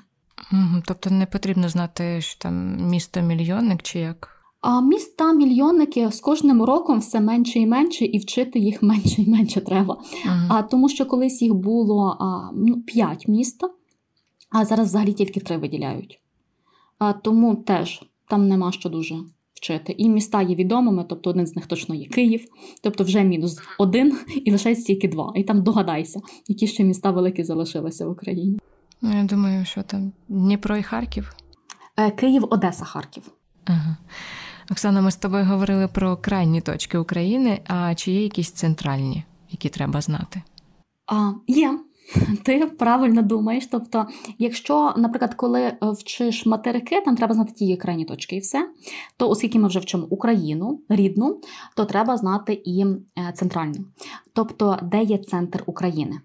Тобто 0.85 1.09
не 1.09 1.25
потрібно 1.25 1.69
знати, 1.69 2.21
що 2.21 2.39
там 2.39 2.77
місто 2.89 3.21
мільйонник 3.21 3.81
чи 3.81 3.99
як? 3.99 4.29
А 4.61 4.81
міста 4.81 5.33
мільйонники 5.33 6.11
з 6.11 6.19
кожним 6.19 6.63
роком 6.63 6.99
все 6.99 7.21
менше 7.21 7.59
і 7.59 7.67
менше, 7.67 8.05
і 8.05 8.17
вчити 8.17 8.59
їх 8.59 8.83
менше 8.83 9.21
і 9.21 9.29
менше 9.29 9.61
треба. 9.61 9.97
uh 10.25 10.47
А 10.49 10.61
тому, 10.61 10.89
що 10.89 11.05
колись 11.05 11.41
їх 11.41 11.53
було 11.53 12.17
а, 12.19 12.49
ну, 12.55 12.81
5 12.81 13.27
міст, 13.27 13.63
а 14.49 14.65
зараз 14.65 14.87
взагалі 14.87 15.13
тільки 15.13 15.39
три 15.39 15.57
виділяють. 15.57 16.19
А, 16.99 17.13
Тому 17.13 17.55
теж 17.55 18.03
там 18.27 18.47
нема 18.47 18.71
що 18.71 18.89
дуже 18.89 19.15
вчити. 19.63 19.95
І 19.97 20.09
міста 20.09 20.41
є 20.41 20.55
відомими, 20.55 21.05
тобто 21.09 21.29
один 21.29 21.47
з 21.47 21.55
них 21.55 21.65
точно 21.65 21.95
є 21.95 22.05
Київ, 22.05 22.45
тобто 22.81 23.03
вже 23.03 23.23
мінус 23.23 23.59
один 23.77 24.19
і 24.45 24.51
лишається 24.51 24.85
тільки 24.85 25.07
два. 25.07 25.33
І 25.35 25.43
там 25.43 25.63
догадайся, 25.63 26.21
які 26.47 26.67
ще 26.67 26.83
міста 26.83 27.11
великі 27.11 27.43
залишилися 27.43 28.07
в 28.07 28.11
Україні. 28.11 28.59
Ну, 29.01 29.17
я 29.17 29.23
думаю, 29.23 29.65
що 29.65 29.83
там 29.83 30.11
Дніпро 30.29 30.77
і 30.77 30.83
Харків. 30.83 31.35
Е, 31.97 32.11
Київ, 32.11 32.47
Одеса, 32.49 32.85
Харків. 32.85 33.31
Ага. 33.65 33.97
Оксана, 34.71 35.01
ми 35.01 35.11
з 35.11 35.15
тобою 35.15 35.45
говорили 35.45 35.87
про 35.87 36.17
крайні 36.17 36.61
точки 36.61 36.97
України. 36.97 37.59
А 37.67 37.95
чи 37.95 38.11
є 38.11 38.23
якісь 38.23 38.51
центральні, 38.51 39.23
які 39.51 39.69
треба 39.69 40.01
знати? 40.01 40.41
А, 41.07 41.31
Є. 41.47 41.79
Ти 42.43 42.65
правильно 42.65 43.21
думаєш. 43.21 43.67
Тобто, 43.71 44.07
якщо, 44.39 44.93
наприклад, 44.97 45.33
коли 45.33 45.61
е, 45.61 45.77
вчиш 45.81 46.45
материки, 46.45 47.01
там 47.01 47.15
треба 47.15 47.33
знати 47.33 47.53
ті 47.53 47.77
крайні 47.77 48.05
точки 48.05 48.35
і 48.35 48.39
все, 48.39 48.69
то 49.17 49.29
оскільки 49.29 49.59
ми 49.59 49.67
вже 49.67 49.79
вчимо 49.79 50.07
Україну 50.09 50.81
рідну, 50.89 51.41
то 51.75 51.85
треба 51.85 52.17
знати 52.17 52.61
і 52.65 52.85
е, 52.85 52.97
центральну. 53.33 53.85
Тобто, 54.33 54.79
де 54.81 55.03
є 55.03 55.17
центр 55.17 55.63
України. 55.65 56.15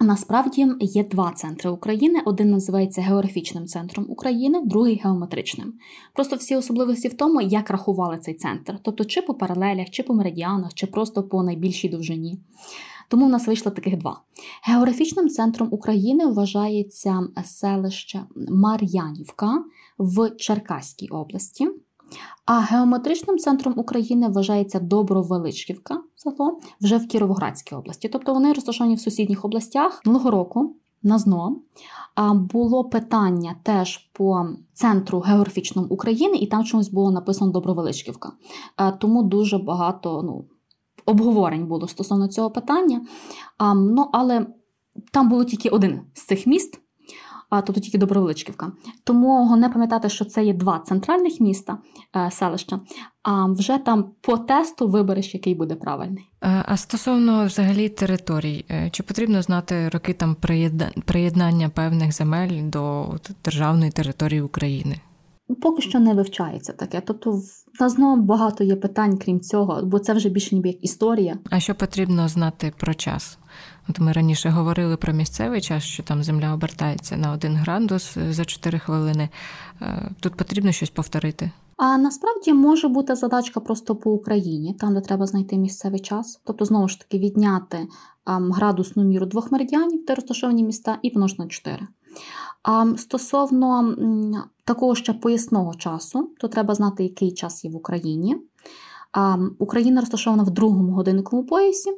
Насправді 0.00 0.66
є 0.80 1.04
два 1.04 1.32
центри 1.32 1.70
України. 1.70 2.22
Один 2.24 2.50
називається 2.50 3.00
географічним 3.00 3.66
центром 3.66 4.06
України, 4.08 4.62
другий 4.64 5.00
геометричним. 5.04 5.72
Просто 6.14 6.36
всі 6.36 6.56
особливості 6.56 7.08
в 7.08 7.16
тому, 7.16 7.40
як 7.40 7.70
рахували 7.70 8.18
цей 8.18 8.34
центр, 8.34 8.78
тобто 8.82 9.04
чи 9.04 9.22
по 9.22 9.34
паралелях, 9.34 9.90
чи 9.90 10.02
по 10.02 10.14
меридіанах, 10.14 10.74
чи 10.74 10.86
просто 10.86 11.22
по 11.22 11.42
найбільшій 11.42 11.88
довжині. 11.88 12.38
Тому 13.12 13.26
в 13.26 13.28
нас 13.28 13.46
вийшло 13.46 13.72
таких 13.72 13.98
два. 13.98 14.20
Географічним 14.62 15.28
центром 15.28 15.68
України 15.70 16.26
вважається 16.26 17.28
селище 17.44 18.22
Мар'янівка 18.50 19.64
в 19.98 20.30
Черкаській 20.30 21.08
області. 21.08 21.68
А 22.46 22.60
геометричним 22.60 23.38
центром 23.38 23.74
України 23.76 24.28
вважається 24.28 24.80
Добровеличківка 24.80 26.02
село 26.16 26.60
вже 26.80 26.96
в 26.96 27.08
Кіровоградській 27.08 27.74
області. 27.74 28.08
Тобто 28.08 28.34
вони 28.34 28.52
розташовані 28.52 28.94
в 28.94 29.00
сусідніх 29.00 29.44
областях 29.44 30.02
минулого 30.06 30.30
року. 30.30 30.76
На 31.02 31.18
ЗНО 31.18 31.56
було 32.52 32.84
питання 32.84 33.56
теж 33.62 33.98
по 34.12 34.46
центру 34.72 35.20
географічному 35.20 35.88
України, 35.88 36.36
і 36.36 36.46
там 36.46 36.64
чомусь 36.64 36.88
було 36.88 37.10
написано 37.10 37.52
Добровеличківка. 37.52 38.32
Тому 39.00 39.22
дуже 39.22 39.58
багато 39.58 40.22
ну, 40.22 40.44
обговорень 41.06 41.66
було 41.66 41.88
стосовно 41.88 42.28
цього 42.28 42.50
питання. 42.50 43.00
А, 43.58 43.74
Ну, 43.74 44.08
Але 44.12 44.46
там 45.10 45.28
було 45.28 45.44
тільки 45.44 45.68
один 45.68 46.00
з 46.14 46.22
цих 46.22 46.46
міст, 46.46 46.80
а 47.50 47.62
тобто 47.62 47.80
тільки 47.80 47.98
Добровеличківка. 47.98 48.72
Тому 49.04 49.56
не 49.56 49.68
пам'ятати, 49.68 50.08
що 50.08 50.24
це 50.24 50.44
є 50.44 50.54
два 50.54 50.78
центральних 50.78 51.40
міста 51.40 51.78
е, 52.16 52.30
селища, 52.30 52.80
а 53.22 53.46
вже 53.46 53.78
там 53.78 54.04
по 54.20 54.38
тесту 54.38 54.88
вибереш, 54.88 55.34
який 55.34 55.54
буде 55.54 55.74
правильний. 55.74 56.28
Е, 56.42 56.64
а 56.68 56.76
стосовно 56.76 57.46
взагалі 57.46 57.88
територій, 57.88 58.64
е, 58.70 58.90
чи 58.90 59.02
потрібно 59.02 59.42
знати 59.42 59.88
роки 59.88 60.12
там 60.12 60.36
приєднання 61.04 61.68
певних 61.68 62.12
земель 62.12 62.70
до 62.70 63.14
державної 63.44 63.90
території 63.90 64.40
України? 64.40 65.00
Поки 65.60 65.82
що 65.82 66.00
не 66.00 66.14
вивчається 66.14 66.72
таке. 66.72 67.02
Тобто, 67.06 67.30
в 67.30 67.80
нас 67.80 67.92
знову 67.92 68.22
багато 68.22 68.64
є 68.64 68.76
питань, 68.76 69.18
крім 69.18 69.40
цього, 69.40 69.80
бо 69.82 69.98
це 69.98 70.12
вже 70.12 70.28
більше 70.28 70.54
ніби 70.54 70.68
як 70.68 70.84
історія. 70.84 71.38
А 71.50 71.60
що 71.60 71.74
потрібно 71.74 72.28
знати 72.28 72.72
про 72.78 72.94
час? 72.94 73.38
От 73.88 74.00
ми 74.00 74.12
раніше 74.12 74.48
говорили 74.48 74.96
про 74.96 75.12
місцевий 75.12 75.60
час, 75.60 75.82
що 75.82 76.02
там 76.02 76.22
земля 76.22 76.54
обертається 76.54 77.16
на 77.16 77.32
один 77.32 77.56
градус 77.56 78.18
за 78.30 78.44
4 78.44 78.78
хвилини. 78.78 79.28
Е, 79.82 80.10
тут 80.20 80.34
потрібно 80.34 80.72
щось 80.72 80.90
повторити. 80.90 81.50
А 81.76 81.98
насправді 81.98 82.52
може 82.52 82.88
бути 82.88 83.14
задачка 83.14 83.60
просто 83.60 83.96
по 83.96 84.12
Україні, 84.12 84.74
там 84.74 84.94
де 84.94 85.00
треба 85.00 85.26
знайти 85.26 85.56
місцевий 85.56 86.00
час. 86.00 86.40
Тобто, 86.44 86.64
знову 86.64 86.88
ж 86.88 86.98
таки, 87.00 87.18
відняти 87.18 87.78
градусну 88.26 89.04
міру 89.04 89.26
двох 89.26 89.52
меридіанів, 89.52 90.04
де 90.06 90.14
розташовані 90.14 90.64
міста, 90.64 90.98
і 91.02 91.10
помножити 91.10 91.42
на 91.42 91.48
4. 91.48 91.78
А 92.62 92.96
стосовно 92.96 93.94
такого 94.64 94.94
ще 94.94 95.12
поясного 95.12 95.74
часу, 95.74 96.30
то 96.40 96.48
треба 96.48 96.74
знати, 96.74 97.02
який 97.02 97.32
час 97.32 97.64
є 97.64 97.70
в 97.70 97.76
Україні. 97.76 98.36
Україна 99.58 100.00
розташована 100.00 100.42
в 100.42 100.50
другому 100.50 100.92
годинниковому 100.92 101.48
поясі, 101.48 101.90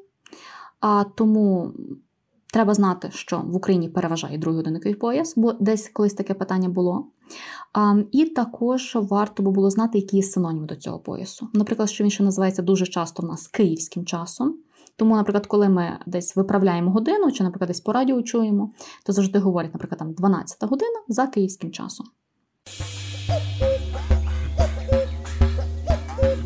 тому 1.14 1.72
треба 2.52 2.74
знати, 2.74 3.10
що 3.12 3.38
в 3.38 3.56
Україні 3.56 3.88
переважає 3.88 4.38
другий 4.38 4.56
годинниковий 4.56 4.94
пояс, 4.94 5.34
бо 5.36 5.52
десь 5.52 5.88
колись 5.88 6.14
таке 6.14 6.34
питання 6.34 6.68
було. 6.68 7.06
І 8.12 8.24
також 8.24 8.96
варто 9.00 9.42
би 9.42 9.50
було 9.50 9.70
знати, 9.70 9.98
які 9.98 10.16
є 10.16 10.22
синоніми 10.22 10.66
до 10.66 10.76
цього 10.76 10.98
поясу. 10.98 11.48
Наприклад, 11.52 11.90
що 11.90 12.04
він 12.04 12.10
ще 12.10 12.22
називається 12.22 12.62
дуже 12.62 12.86
часто 12.86 13.22
в 13.22 13.26
нас 13.26 13.48
київським 13.48 14.04
часом. 14.04 14.54
Тому, 14.96 15.16
наприклад, 15.16 15.46
коли 15.46 15.68
ми 15.68 15.98
десь 16.06 16.36
виправляємо 16.36 16.90
годину, 16.90 17.32
чи, 17.32 17.44
наприклад, 17.44 17.68
десь 17.68 17.80
по 17.80 17.92
радіо 17.92 18.22
чуємо, 18.22 18.70
то 19.06 19.12
завжди 19.12 19.38
говорять, 19.38 19.74
наприклад, 19.74 19.98
там 19.98 20.12
12 20.12 20.64
година 20.64 20.98
за 21.08 21.26
київським 21.26 21.70
часом. 21.70 22.06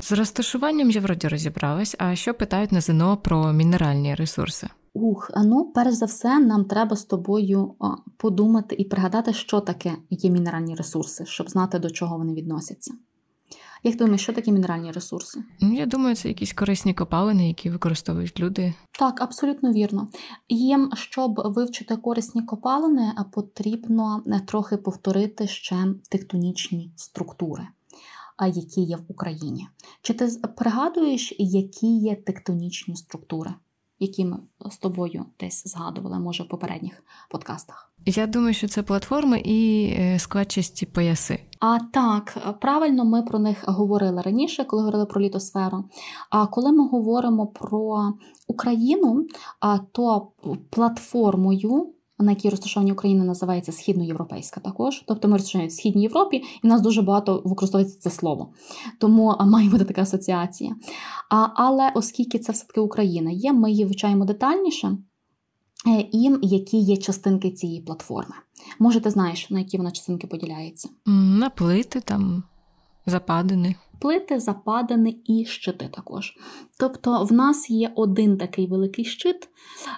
З 0.03 0.13
розташуванням 0.13 0.91
я 0.91 1.01
вроді 1.01 1.29
розібралась. 1.29 1.97
А 1.99 2.15
що 2.15 2.35
питають 2.35 2.73
на 2.73 2.81
ЗНО 2.81 3.17
про 3.17 3.53
мінеральні 3.53 4.15
ресурси? 4.15 4.69
Ух, 4.95 5.31
ну 5.45 5.73
перш 5.75 5.93
за 5.93 6.07
все, 6.07 6.39
нам 6.39 6.65
треба 6.65 6.97
з 6.97 7.05
тобою 7.05 7.75
подумати 8.17 8.77
і 8.79 8.85
пригадати, 8.85 9.33
що 9.33 9.61
таке 9.61 9.97
є 10.11 10.31
мінеральні 10.31 10.75
ресурси, 10.75 11.27
щоб 11.27 11.51
знати, 11.51 11.79
до 11.79 11.91
чого 11.91 12.19
вони 12.19 12.35
відносяться. 12.35 12.95
Як 13.83 13.95
ти 13.95 13.99
думаєш, 13.99 14.23
що 14.23 14.33
такі 14.33 14.53
мінеральні 14.53 14.93
ресурси? 14.93 15.43
Ну, 15.61 15.75
я 15.75 15.87
думаю, 15.87 16.17
це 16.17 16.29
якісь 16.29 16.53
корисні 16.53 16.95
копалини, 16.95 17.49
які 17.49 17.71
використовують 17.71 18.41
люди. 18.41 18.75
Так, 18.99 19.21
абсолютно 19.23 19.73
вірно. 19.73 20.09
Їм, 20.49 20.91
щоб 20.95 21.43
вивчити 21.45 21.97
корисні 21.97 22.43
копалини, 22.43 23.13
потрібно 23.33 24.23
е, 24.27 24.41
трохи 24.47 24.77
повторити 24.77 25.47
ще 25.47 25.87
тектонічні 26.11 26.93
структури, 26.97 27.69
які 28.55 28.81
є 28.81 28.97
в 28.97 29.05
Україні. 29.09 29.69
Чи 30.03 30.15
ти 30.15 30.29
пригадуєш, 30.57 31.35
які 31.39 31.87
є 31.87 32.17
тектонічні 32.17 32.97
структури? 32.97 33.55
Які 34.01 34.25
ми 34.25 34.39
з 34.71 34.77
тобою 34.77 35.25
десь 35.41 35.69
згадували, 35.69 36.19
може, 36.19 36.43
в 36.43 36.49
попередніх 36.49 37.03
подкастах. 37.31 37.93
Я 38.07 38.27
думаю, 38.27 38.55
що 38.55 38.69
це 38.69 38.83
платформи 38.83 39.43
і 39.45 39.87
е, 39.99 40.19
складчасті 40.19 40.87
пояси. 40.87 41.41
А 41.61 41.79
так, 41.79 42.39
правильно 42.61 43.05
ми 43.05 43.23
про 43.23 43.39
них 43.39 43.65
говорили 43.67 44.23
раніше, 44.23 44.65
коли 44.65 44.83
говорили 44.83 45.07
про 45.07 45.21
літосферу. 45.21 45.85
А 46.31 46.47
коли 46.47 46.73
ми 46.73 46.89
говоримо 46.89 47.47
про 47.47 48.13
Україну, 48.47 49.27
то 49.93 50.29
платформою 50.71 51.93
на 52.19 52.33
якій 52.33 52.51
розташовані 52.51 52.93
Україна, 52.93 53.25
називається 53.25 53.73
східноєвропейська 53.73 54.61
також. 54.61 55.03
Тобто 55.07 55.29
ми 55.29 55.37
розташовані 55.37 55.69
в 55.69 55.73
східній 55.73 56.03
Європі, 56.03 56.37
і 56.37 56.61
в 56.63 56.67
нас 56.67 56.81
дуже 56.81 57.03
багато 57.03 57.43
використовується 57.45 57.99
це 58.01 58.11
слово. 58.11 58.53
Тому 58.99 59.37
має 59.41 59.69
бути 59.71 59.85
така 59.85 60.03
асоціація. 60.03 60.77
А, 61.31 61.47
Але 61.55 61.93
оскільки 61.95 62.39
це 62.39 62.53
все-таки 62.53 62.81
Україна 62.81 63.31
є, 63.31 63.53
ми 63.53 63.71
її 63.71 63.85
вивчаємо 63.85 64.25
детальніше. 64.25 64.99
Е, 65.87 66.09
і 66.13 66.39
які 66.43 66.77
є 66.77 66.97
частинки 66.97 67.51
цієї 67.51 67.81
платформи. 67.81 68.35
Може, 68.79 69.01
ти 69.01 69.11
знаєш, 69.11 69.51
на 69.51 69.59
які 69.59 69.79
вона 69.79 69.91
частинки 69.91 70.27
поділяється? 70.27 70.89
На 71.07 71.51
плити 71.51 72.01
там 72.01 72.43
западини 73.09 73.75
плити, 73.99 74.41
западини 74.41 75.17
і 75.25 75.45
щити 75.45 75.89
також. 75.95 76.35
Тобто 76.79 77.25
в 77.25 77.33
нас 77.33 77.71
є 77.71 77.93
один 77.95 78.37
такий 78.39 78.67
великий 78.67 79.05
щит, 79.05 79.49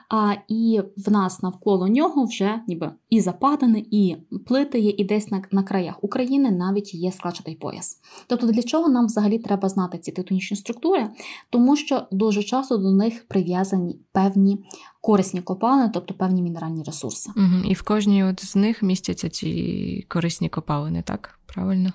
а 0.09 0.35
і 0.49 0.81
в 0.97 1.11
нас 1.11 1.43
навколо 1.43 1.89
нього 1.89 2.25
вже 2.25 2.61
ніби 2.69 2.91
і 3.11 3.21
западини, 3.21 3.85
і 3.91 4.17
плити 4.47 4.79
є, 4.79 4.95
і 4.97 5.05
десь 5.05 5.31
на, 5.31 5.43
на 5.53 5.63
краях 5.63 6.05
України 6.05 6.51
навіть 6.51 6.95
є 6.95 7.13
складчатий 7.13 7.55
пояс. 7.55 8.01
Тобто, 8.27 8.47
для 8.47 8.63
чого 8.63 8.89
нам 8.89 9.07
взагалі 9.07 9.39
треба 9.39 9.69
знати 9.69 9.99
ці 9.99 10.13
тектонічні 10.13 10.57
структури? 10.57 11.11
Тому 11.51 11.77
що 11.77 12.07
дуже 12.13 12.43
часто 12.43 12.77
до 12.77 12.93
них 12.93 13.29
прив'язані 13.29 13.99
певні 14.13 14.65
корисні 15.01 15.43
копалини, 15.43 15.91
тобто 15.95 16.15
певні 16.15 16.43
мінеральні 16.43 16.83
ресурси. 16.83 17.31
Угу. 17.37 17.71
І 17.71 17.75
в 17.75 17.83
кожній 17.83 18.25
от 18.25 18.45
з 18.45 18.57
них 18.57 18.83
містяться 18.83 19.29
ці 19.29 20.07
корисні 20.09 20.49
копалини, 20.49 21.03
так? 21.03 21.39
Правильно? 21.47 21.93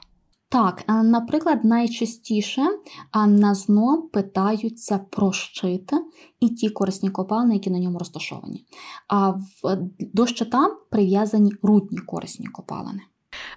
Так, 0.50 0.84
е, 0.88 1.04
наприклад, 1.04 1.66
найчастіше 1.66 2.62
на 3.28 3.56
ЗНО 3.56 4.02
питаються 4.14 4.98
про 4.98 5.32
щит 5.32 5.92
і 6.40 6.50
ті 6.50 6.70
корисні 6.70 7.10
копалини, 7.10 7.54
які 7.54 7.70
на 7.70 7.80
ньому 7.80 8.00
розташовані. 8.00 8.66
А 9.08 9.34
до 10.00 10.28
щита 10.28 10.70
прив'язані 10.90 11.52
рутні 11.62 11.98
корисні 11.98 12.48
копалини. 12.48 13.02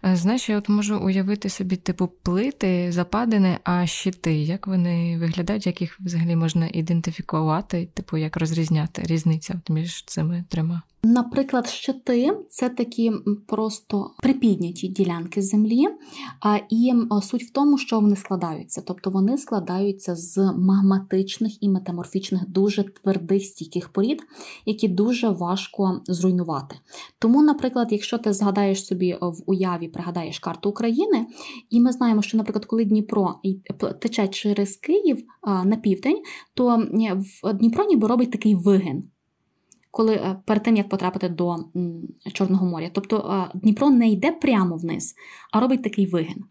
Е, 0.04 0.16
знаєш, 0.16 0.49
я 0.49 0.59
от 0.59 0.68
можу 0.68 0.99
уявити 0.99 1.49
собі 1.49 1.76
типу 1.76 2.09
плити, 2.23 2.92
западини, 2.92 3.59
а 3.64 3.87
щити. 3.87 4.35
Як 4.35 4.66
вони 4.66 5.18
виглядають, 5.18 5.66
як 5.66 5.80
їх 5.80 6.00
взагалі 6.00 6.37
можна 6.37 6.68
ідентифікувати, 6.73 7.87
типу 7.87 8.16
як 8.16 8.37
розрізняти 8.37 9.02
різниця 9.04 9.61
між 9.68 10.04
цими 10.04 10.45
трьома? 10.49 10.83
Наприклад, 11.02 11.67
щити 11.67 12.38
це 12.49 12.69
такі 12.69 13.12
просто 13.47 14.11
припідняті 14.23 14.88
ділянки 14.88 15.43
землі, 15.43 15.88
і 16.71 16.93
суть 17.23 17.43
в 17.43 17.52
тому, 17.52 17.78
що 17.78 18.00
вони 18.00 18.17
складаються. 18.17 18.83
Тобто 18.87 19.11
вони 19.11 19.38
складаються 19.38 20.17
з 20.17 20.52
магматичних 20.57 21.62
і 21.62 21.69
метаморфічних, 21.69 22.49
дуже 22.49 22.83
твердих 22.83 23.45
стійких 23.45 23.88
порід, 23.88 24.23
які 24.67 24.89
дуже 24.89 25.28
важко 25.28 26.00
зруйнувати. 26.06 26.76
Тому, 27.19 27.43
наприклад, 27.43 27.89
якщо 27.91 28.19
ти 28.19 28.32
згадаєш 28.32 28.87
собі 28.87 29.19
в 29.21 29.43
уяві, 29.47 29.89
пригадаєш 29.89 30.39
карту 30.39 30.71
України, 30.71 31.26
і 31.71 31.80
ми 31.80 31.93
знаємо, 31.93 32.23
що, 32.23 32.37
наприклад, 32.37 32.65
коли 32.65 32.84
Дніпро 32.84 33.34
тече 34.00 34.28
через 34.28 34.76
Київ 34.76 35.25
на 35.65 35.76
південь, 35.76 36.23
то 36.54 36.84
в 37.43 37.52
Дніпро 37.52 37.84
ніби 37.84 38.08
робить 38.08 38.30
такий 38.30 38.54
вигин 38.54 39.11
коли 39.91 40.15
е, 40.15 40.37
перед 40.45 40.63
тим 40.63 40.77
як 40.77 40.89
потрапити 40.89 41.29
до 41.29 41.57
Чорного 42.33 42.67
моря. 42.67 42.91
Тобто 42.93 43.17
е, 43.17 43.59
Дніпро 43.59 43.91
не 43.91 44.09
йде 44.09 44.33
прямо 44.33 44.77
вниз, 44.77 45.15
а 45.53 45.61
робить 45.61 45.83
такий 45.83 46.07
вигин. 46.07 46.45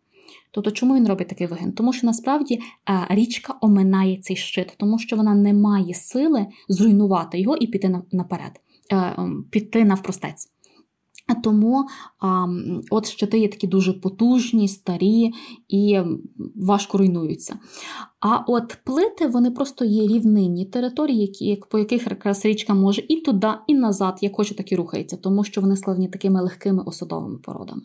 Тобто, 0.52 0.72
чому 0.72 0.96
він 0.96 1.08
робить 1.08 1.28
такий 1.28 1.48
вигин? 1.48 1.72
Тому 1.72 1.94
що 1.94 2.08
насправді 2.08 2.60
е, 2.90 3.08
річка 3.10 3.56
оминає 3.62 4.18
цей 4.18 4.36
щит, 4.36 4.74
тому 4.78 5.00
що 5.00 5.16
вона 5.16 5.36
не 5.36 5.54
має 5.54 5.94
сили 5.94 6.46
зруйнувати 6.70 7.40
його 7.40 7.58
і 7.58 7.68
піти 7.68 8.02
наперед, 8.12 8.62
піти 9.52 9.86
навпростець. 9.86 10.50
Тому 11.44 11.88
а, 12.20 12.48
от 12.92 13.08
щити 13.08 13.40
є 13.40 13.48
такі 13.48 13.68
дуже 13.68 13.94
потужні, 13.94 14.68
старі 14.68 15.32
і 15.68 16.00
важко 16.56 16.98
руйнуються. 16.98 17.60
А 18.20 18.38
от 18.48 18.78
плити 18.84 19.28
вони 19.28 19.52
просто 19.52 19.86
є 19.86 20.08
рівнинні 20.08 20.66
території, 20.66 21.22
які, 21.22 21.64
по 21.70 21.80
яких 21.80 22.08
якраз 22.08 22.46
річка 22.46 22.74
може 22.74 23.04
і 23.10 23.16
туди, 23.16 23.50
і 23.68 23.76
назад, 23.76 24.18
як 24.22 24.36
хоче, 24.36 24.56
так 24.56 24.72
і 24.72 24.76
рухається, 24.76 25.18
тому 25.18 25.44
що 25.44 25.62
вони 25.62 25.78
складені 25.78 26.08
такими 26.08 26.42
легкими 26.42 26.84
осадовими 26.84 27.38
породами. 27.38 27.82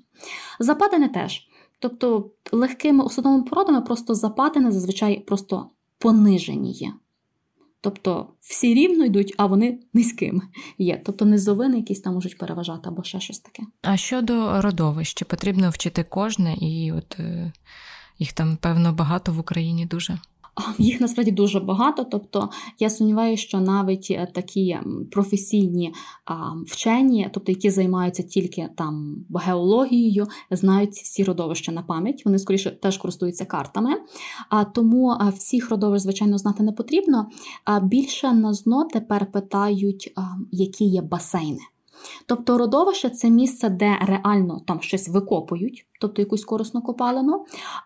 Западини 0.60 1.08
теж. 1.08 1.48
Тобто 1.78 2.30
легкими 2.52 3.04
осадовими 3.04 3.42
породами 3.42 3.80
просто 3.80 4.14
западини 4.14 4.72
зазвичай 4.72 5.20
просто 5.20 5.66
понижені 5.98 6.72
є. 6.72 6.92
Тобто 7.84 8.28
всі 8.40 8.74
рівно 8.74 9.04
йдуть, 9.04 9.34
а 9.38 9.46
вони 9.46 9.78
низькими 9.94 10.40
є. 10.78 11.02
Тобто 11.04 11.24
низовини 11.24 11.76
якісь 11.76 12.00
там 12.00 12.14
можуть 12.14 12.38
переважати 12.38 12.88
або 12.88 13.02
ще 13.02 13.20
щось 13.20 13.38
таке. 13.38 13.62
А 13.82 13.96
щодо 13.96 14.62
родовищ, 14.62 15.14
чи 15.18 15.24
потрібно 15.24 15.70
вчити 15.70 16.04
кожне, 16.04 16.54
і 16.54 16.92
от 16.92 17.16
е, 17.18 17.52
їх 18.18 18.32
там, 18.32 18.56
певно, 18.56 18.92
багато 18.92 19.32
в 19.32 19.38
Україні 19.38 19.86
дуже. 19.86 20.18
Їх 20.78 21.00
насправді 21.00 21.30
дуже 21.30 21.60
багато. 21.60 22.04
Тобто 22.04 22.50
я 22.78 22.90
сумніваюся, 22.90 23.42
що 23.42 23.60
навіть 23.60 24.06
е, 24.10 24.28
такі 24.34 24.78
професійні 25.10 25.94
вчені, 26.66 27.30
тобто 27.32 27.52
які 27.52 27.70
займаються 27.70 28.22
тільки 28.22 28.68
там 28.76 29.16
геологією, 29.34 30.26
знають 30.50 30.90
всі 30.90 31.24
родовища 31.24 31.72
на 31.72 31.82
пам'ять. 31.82 32.22
Вони 32.24 32.38
скоріше 32.38 32.70
теж 32.70 32.98
користуються 32.98 33.44
картами. 33.44 33.90
А 34.48 34.64
тому 34.64 35.16
всіх 35.36 35.70
родовищ, 35.70 36.02
звичайно, 36.02 36.38
знати 36.38 36.62
не 36.62 36.72
потрібно. 36.72 37.26
А 37.64 37.80
більше 37.80 38.32
на 38.32 38.54
зно 38.54 38.84
тепер 38.92 39.32
питають, 39.32 40.12
які 40.50 40.84
є 40.84 41.02
басейни. 41.02 41.60
Тобто 42.26 42.58
родовище 42.58 43.10
це 43.10 43.30
місце, 43.30 43.68
де 43.68 43.98
реально 44.02 44.60
там 44.66 44.80
щось 44.80 45.08
викопують, 45.08 45.86
тобто 46.02 46.22
якусь 46.22 46.44
корисну 46.44 46.82
копалину. 46.82 47.44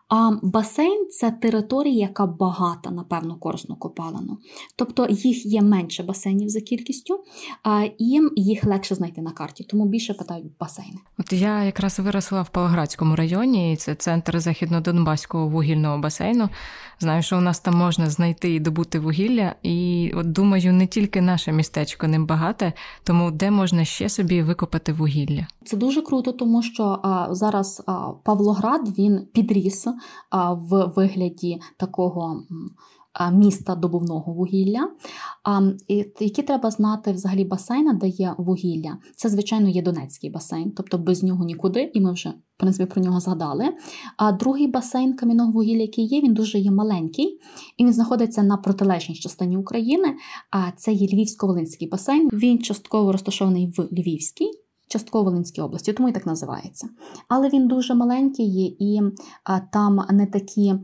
А 0.08 0.30
басейн 0.42 1.06
це 1.10 1.30
територія, 1.30 1.94
яка 1.94 2.26
багата 2.26 2.90
на 2.90 3.04
певну 3.04 3.36
корисну 3.36 3.76
копалину. 3.76 4.38
Тобто 4.76 5.06
їх 5.10 5.46
є 5.46 5.62
менше 5.62 6.02
басейнів 6.02 6.48
за 6.48 6.60
кількістю, 6.60 7.24
а 7.62 7.84
їм 7.98 8.30
їх 8.36 8.64
легше 8.64 8.94
знайти 8.94 9.22
на 9.22 9.30
карті, 9.30 9.64
тому 9.64 9.86
більше 9.86 10.14
питають 10.14 10.52
басейни. 10.60 10.98
От 11.18 11.32
я 11.32 11.64
якраз 11.64 11.98
виросла 11.98 12.42
в 12.42 12.48
Павлоградському 12.48 13.16
районі, 13.16 13.72
і 13.72 13.76
це 13.76 13.94
центр 13.94 14.36
західно-донбаського 14.36 15.48
вугільного 15.48 15.98
басейну. 15.98 16.48
Знаю, 17.00 17.22
що 17.22 17.38
у 17.38 17.40
нас 17.40 17.60
там 17.60 17.74
можна 17.74 18.10
знайти 18.10 18.54
і 18.54 18.60
добути 18.60 18.98
вугілля, 18.98 19.54
і 19.62 20.12
от 20.16 20.32
думаю, 20.32 20.72
не 20.72 20.86
тільки 20.86 21.20
наше 21.20 21.52
містечко 21.52 22.06
ним 22.08 22.26
багате, 22.26 22.72
тому 23.04 23.30
де 23.30 23.50
можна 23.50 23.84
ще 23.84 24.08
собі 24.08 24.42
викопати 24.42 24.92
вугілля. 24.92 25.46
Це 25.64 25.76
дуже 25.76 26.02
круто, 26.02 26.32
тому 26.32 26.62
що 26.62 26.98
а, 27.02 27.34
зараз 27.34 27.82
а, 27.86 28.05
Павлоград 28.24 28.98
він 28.98 29.26
підріс 29.32 29.86
в 30.52 30.92
вигляді 30.96 31.60
такого. 31.76 32.42
Міста 33.32 33.74
добувного 33.74 34.32
вугілля, 34.32 34.90
які 36.20 36.42
треба 36.42 36.70
знати 36.70 37.12
взагалі 37.12 37.44
басейна, 37.44 37.92
де 37.92 38.08
є 38.08 38.34
вугілля. 38.38 38.98
Це, 39.16 39.28
звичайно, 39.28 39.68
є 39.68 39.82
Донецький 39.82 40.30
басейн, 40.30 40.72
тобто 40.76 40.98
без 40.98 41.22
нього 41.22 41.44
нікуди, 41.44 41.90
і 41.94 42.00
ми 42.00 42.12
вже 42.12 42.28
в 42.28 42.58
принципі 42.58 42.92
про 42.92 43.02
нього 43.02 43.20
згадали. 43.20 43.64
А 44.16 44.32
другий 44.32 44.66
басейн 44.66 45.16
кам'яного 45.16 45.52
вугілля, 45.52 45.80
який 45.80 46.06
є, 46.06 46.20
він 46.20 46.34
дуже 46.34 46.58
є 46.58 46.70
маленький, 46.70 47.40
і 47.76 47.84
він 47.84 47.92
знаходиться 47.92 48.42
на 48.42 48.56
протилежній 48.56 49.14
частині 49.14 49.56
України. 49.56 50.14
А 50.50 50.70
це 50.76 50.92
є 50.92 51.06
Львівсько-Волинський 51.06 51.90
басейн. 51.90 52.28
Він 52.32 52.58
частково 52.58 53.12
розташований 53.12 53.74
в 53.76 53.88
Львівській. 53.92 54.50
Частково 54.98 55.24
Волинській 55.24 55.62
області, 55.62 55.92
тому 55.92 56.08
і 56.08 56.12
так 56.12 56.26
називається. 56.26 56.88
Але 57.28 57.48
він 57.48 57.68
дуже 57.68 57.94
маленький 57.94 58.46
є, 58.46 58.66
і 58.78 59.00
там 59.72 60.00
не 60.10 60.26
такі. 60.26 60.74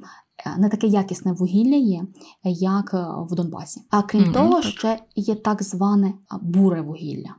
Не 0.59 0.69
таке 0.69 0.87
якісне 0.87 1.33
вугілля 1.33 1.77
є, 1.77 2.03
як 2.45 2.95
в 3.31 3.35
Донбасі. 3.35 3.81
А 3.91 4.03
крім 4.03 4.23
mm-hmm, 4.23 4.33
того, 4.33 4.55
так. 4.55 4.65
ще 4.65 4.99
є 5.17 5.35
так 5.35 5.63
зване 5.63 6.15
буре 6.43 6.81
вугілля. 6.81 7.35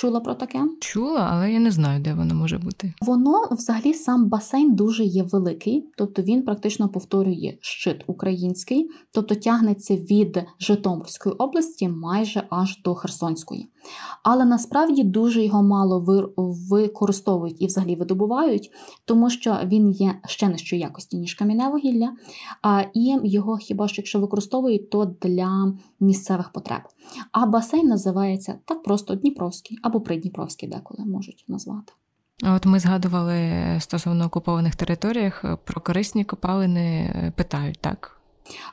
Чула 0.00 0.20
про 0.20 0.34
таке? 0.34 0.60
Чула, 0.80 1.28
але 1.32 1.52
я 1.52 1.60
не 1.60 1.70
знаю, 1.70 2.02
де 2.02 2.14
воно 2.14 2.34
може 2.34 2.58
бути. 2.58 2.92
Воно 3.00 3.48
взагалі 3.50 3.94
сам 3.94 4.28
басейн 4.28 4.74
дуже 4.74 5.04
є 5.04 5.22
великий, 5.22 5.90
тобто 5.96 6.22
він 6.22 6.42
практично 6.42 6.88
повторює 6.88 7.58
щит 7.60 8.04
український, 8.06 8.90
тобто 9.12 9.34
тягнеться 9.34 9.96
від 9.96 10.44
Житомирської 10.60 11.34
області 11.34 11.88
майже 11.88 12.42
аж 12.50 12.82
до 12.82 12.94
Херсонської. 12.94 13.68
Але 14.22 14.44
насправді 14.44 15.04
дуже 15.04 15.44
його 15.44 15.62
мало 15.62 16.04
використовують 16.70 17.62
і 17.62 17.66
взагалі 17.66 17.96
видобувають, 17.96 18.70
тому 19.04 19.30
що 19.30 19.58
він 19.64 19.90
є 19.90 20.14
ще 20.26 20.48
нижчої 20.48 20.82
якості, 20.82 21.16
ніж 21.18 21.34
кам'яне 21.34 21.68
вугілля, 21.68 22.12
і 22.94 23.18
його 23.24 23.56
хіба 23.56 23.88
що 23.88 24.02
якщо 24.02 24.20
використовують, 24.20 24.90
то 24.90 25.04
для 25.22 25.74
місцевих 26.00 26.52
потреб. 26.52 26.80
А 27.32 27.46
басейн 27.46 27.88
називається 27.88 28.58
так 28.64 28.82
просто 28.82 29.14
Дніпровський 29.14 29.78
або 29.82 30.00
Придніпровський, 30.00 30.68
деколи 30.68 31.04
можуть 31.04 31.44
назвати. 31.48 31.92
От 32.42 32.66
ми 32.66 32.78
згадували 32.78 33.52
стосовно 33.80 34.24
окупованих 34.24 34.76
територіях 34.76 35.44
про 35.64 35.80
корисні 35.80 36.24
копалини 36.24 36.80
е, 36.80 37.32
питають 37.36 37.78
так. 37.80 38.19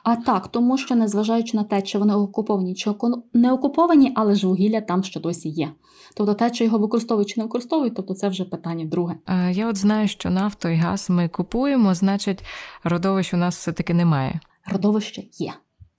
А 0.02 0.16
так, 0.16 0.48
тому 0.48 0.78
що 0.78 0.94
незважаючи 0.94 1.56
на 1.56 1.64
те, 1.64 1.82
чи 1.82 1.98
вони 1.98 2.14
окуповані, 2.14 2.74
чи 2.74 2.94
не 3.34 3.52
окуповані, 3.52 4.12
але 4.16 4.34
ж 4.34 4.46
вугілля 4.46 4.80
там 4.80 5.04
ще 5.04 5.20
досі 5.20 5.48
є. 5.48 5.72
Тобто 6.14 6.34
те, 6.34 6.50
чи 6.50 6.64
його 6.64 6.78
використовують 6.78 7.28
чи 7.28 7.40
не 7.40 7.44
використовують, 7.44 7.94
тобто 7.94 8.14
це 8.14 8.28
вже 8.28 8.44
питання 8.44 8.84
друге. 8.84 9.14
Я 9.50 9.68
от 9.68 9.76
знаю, 9.76 10.08
що 10.08 10.30
нафту 10.30 10.68
і 10.68 10.74
газ 10.74 11.10
ми 11.10 11.28
купуємо, 11.28 11.94
значить, 11.94 12.44
родовищ 12.84 13.34
у 13.34 13.36
нас 13.36 13.56
все-таки 13.56 13.94
немає. 13.94 14.40
Родовище 14.66 15.22
є. 15.32 15.52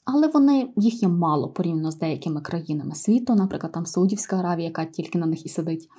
Але 0.05 0.27
вони 0.27 0.69
їх 0.77 1.03
є 1.03 1.09
мало 1.09 1.49
порівняно 1.49 1.91
з 1.91 1.97
деякими 1.97 2.41
країнами 2.41 2.95
світу, 2.95 3.35
наприклад, 3.35 3.71
там 3.71 3.85
Саудівська 3.85 4.37
Аравія, 4.37 4.67
яка 4.67 4.85
тільки 4.85 5.19
на 5.19 5.25
них 5.25 5.45
і 5.45 5.49
сидить. 5.49 5.89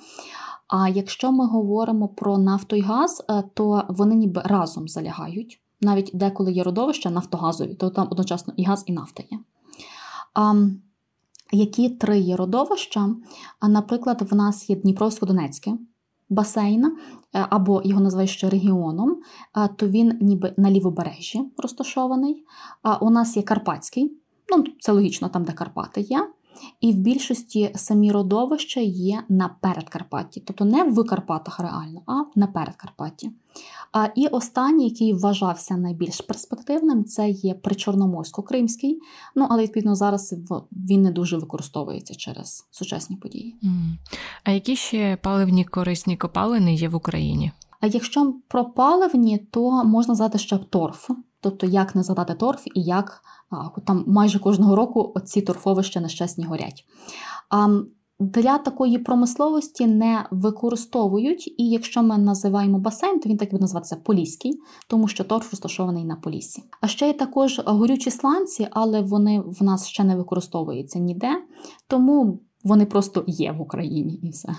А 0.67 0.89
якщо 0.89 1.31
ми 1.31 1.47
говоримо 1.47 2.07
про 2.07 2.37
нафту 2.37 2.75
і 2.75 2.81
газ, 2.81 3.25
е, 3.29 3.43
то 3.53 3.83
вони 3.89 4.15
ніби 4.15 4.41
разом 4.45 4.87
залягають 4.87 5.60
навіть 5.81 6.11
деколи 6.13 6.51
є 6.51 6.63
родовища 6.63 7.09
нафтогазові, 7.09 7.73
то 7.73 7.89
там 7.89 8.07
одночасно 8.11 8.53
і 8.57 8.63
газ, 8.63 8.83
і 8.87 8.93
нафта 8.93 9.23
є. 9.31 9.39
А, 10.33 10.65
Які 11.51 11.89
три 11.89 12.19
є 12.19 12.35
родовища? 12.35 13.15
А, 13.59 13.67
Наприклад, 13.67 14.21
в 14.31 14.35
нас 14.35 14.69
є 14.69 14.75
Дніпровсько-Донецьке 14.75 15.77
басейн, 16.29 16.85
е, 16.85 17.47
або 17.49 17.81
його 17.85 18.01
називають 18.01 18.29
ще 18.29 18.49
регіоном, 18.49 19.21
то 19.75 19.87
він 19.87 20.17
ніби 20.21 20.53
на 20.57 20.71
лівобережжі 20.71 21.41
розташований. 21.57 22.45
А 22.81 22.97
у 22.97 23.09
нас 23.09 23.37
є 23.37 23.43
Карпатський, 23.43 24.17
ну 24.49 24.63
це 24.79 24.91
логічно, 24.91 25.29
там, 25.29 25.43
де 25.43 25.51
Карпати 25.51 26.01
є. 26.01 26.27
І 26.81 26.91
в 26.93 26.95
більшості 26.95 27.71
самі 27.75 28.11
родовища 28.11 28.79
є 28.79 29.23
на 29.29 29.55
передкарпатті, 29.61 30.43
тобто 30.45 30.65
не 30.65 30.83
в 30.83 31.03
Карпатах 31.07 31.59
реально, 31.59 32.01
а 32.05 32.39
на 32.39 32.47
передкарпатті. 32.47 33.31
А, 33.91 34.07
І 34.15 34.27
останній, 34.27 34.89
який 34.89 35.13
вважався 35.13 35.77
найбільш 35.77 36.21
перспективним, 36.21 37.05
це 37.05 37.29
є 37.29 37.53
причорноморсько-кримський. 37.53 38.97
Ну, 39.35 39.47
але 39.49 39.63
відповідно 39.63 39.95
зараз 39.95 40.35
він 40.89 41.01
не 41.01 41.11
дуже 41.11 41.37
використовується 41.37 42.15
через 42.15 42.67
сучасні 42.71 43.15
події. 43.15 43.55
А 44.43 44.51
які 44.51 44.75
ще 44.75 45.17
паливні 45.21 45.65
корисні 45.65 46.17
копалини 46.17 46.75
є 46.75 46.89
в 46.89 46.95
Україні? 46.95 47.51
А 47.79 47.87
якщо 47.87 48.33
про 48.47 48.65
паливні, 48.65 49.37
то 49.37 49.83
можна 49.83 50.15
згадати 50.15 50.37
ще 50.37 50.57
торф. 50.57 51.09
Тобто, 51.41 51.67
як 51.67 51.95
не 51.95 52.03
задати 52.03 52.33
торф 52.33 52.67
і 52.75 52.81
як 52.81 53.21
там 53.85 54.03
майже 54.07 54.39
кожного 54.39 54.75
року 54.75 55.13
ці 55.25 55.41
торфовища 55.41 55.99
нещасні 55.99 56.45
горять. 56.45 56.85
Для 58.19 58.57
такої 58.57 58.97
промисловості 58.97 59.87
не 59.87 60.25
використовують, 60.31 61.47
і 61.57 61.69
якщо 61.69 62.03
ми 62.03 62.17
називаємо 62.17 62.79
басейн, 62.79 63.19
то 63.19 63.29
він 63.29 63.37
так 63.37 63.51
буде 63.51 63.61
називатися 63.61 63.95
Поліський, 63.95 64.59
тому 64.87 65.07
що 65.07 65.23
торф 65.23 65.51
розташований 65.51 66.05
на 66.05 66.15
Поліссі. 66.15 66.63
А 66.81 66.87
ще 66.87 67.07
є 67.07 67.13
також 67.13 67.61
горючі 67.65 68.11
сланці, 68.11 68.67
але 68.71 69.01
вони 69.01 69.43
в 69.45 69.63
нас 69.63 69.87
ще 69.87 70.03
не 70.03 70.15
використовуються 70.15 70.99
ніде, 70.99 71.43
тому 71.87 72.39
вони 72.63 72.85
просто 72.85 73.23
є 73.27 73.51
в 73.51 73.61
Україні 73.61 74.13
і 74.13 74.29
все. 74.29 74.55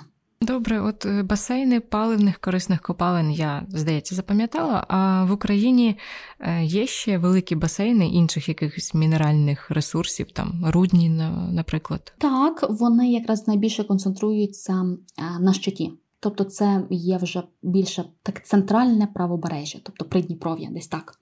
Добре, 0.53 0.81
от 0.81 1.07
е, 1.07 1.23
басейни 1.23 1.81
паливних 1.81 2.39
корисних 2.39 2.83
копалин 2.83 3.31
я, 3.31 3.67
здається, 3.69 4.15
запам'ятала. 4.15 4.85
А 4.89 5.25
в 5.25 5.33
Україні 5.33 5.99
е, 6.41 6.65
є 6.65 6.87
ще 6.87 7.19
великі 7.19 7.55
басейни 7.55 8.09
інших 8.09 8.49
якихось 8.49 8.95
мінеральних 8.95 9.71
ресурсів, 9.71 10.33
там 10.33 10.65
рудні, 10.67 11.09
наприклад. 11.53 12.13
Так, 12.19 12.67
вони 12.71 13.13
якраз 13.13 13.49
найбільше 13.49 13.85
концентруються 13.85 14.87
е, 15.19 15.41
на 15.41 15.53
щиті. 15.53 15.93
Тобто, 16.21 16.45
це 16.45 16.87
є 16.91 17.17
вже 17.17 17.43
більше 17.63 18.05
так 18.23 18.47
центральне 18.47 19.09
правобережжя, 19.15 19.79
тобто 19.83 20.05
Придніпров'я, 20.05 20.69
десь 20.73 20.89
так. 20.89 21.15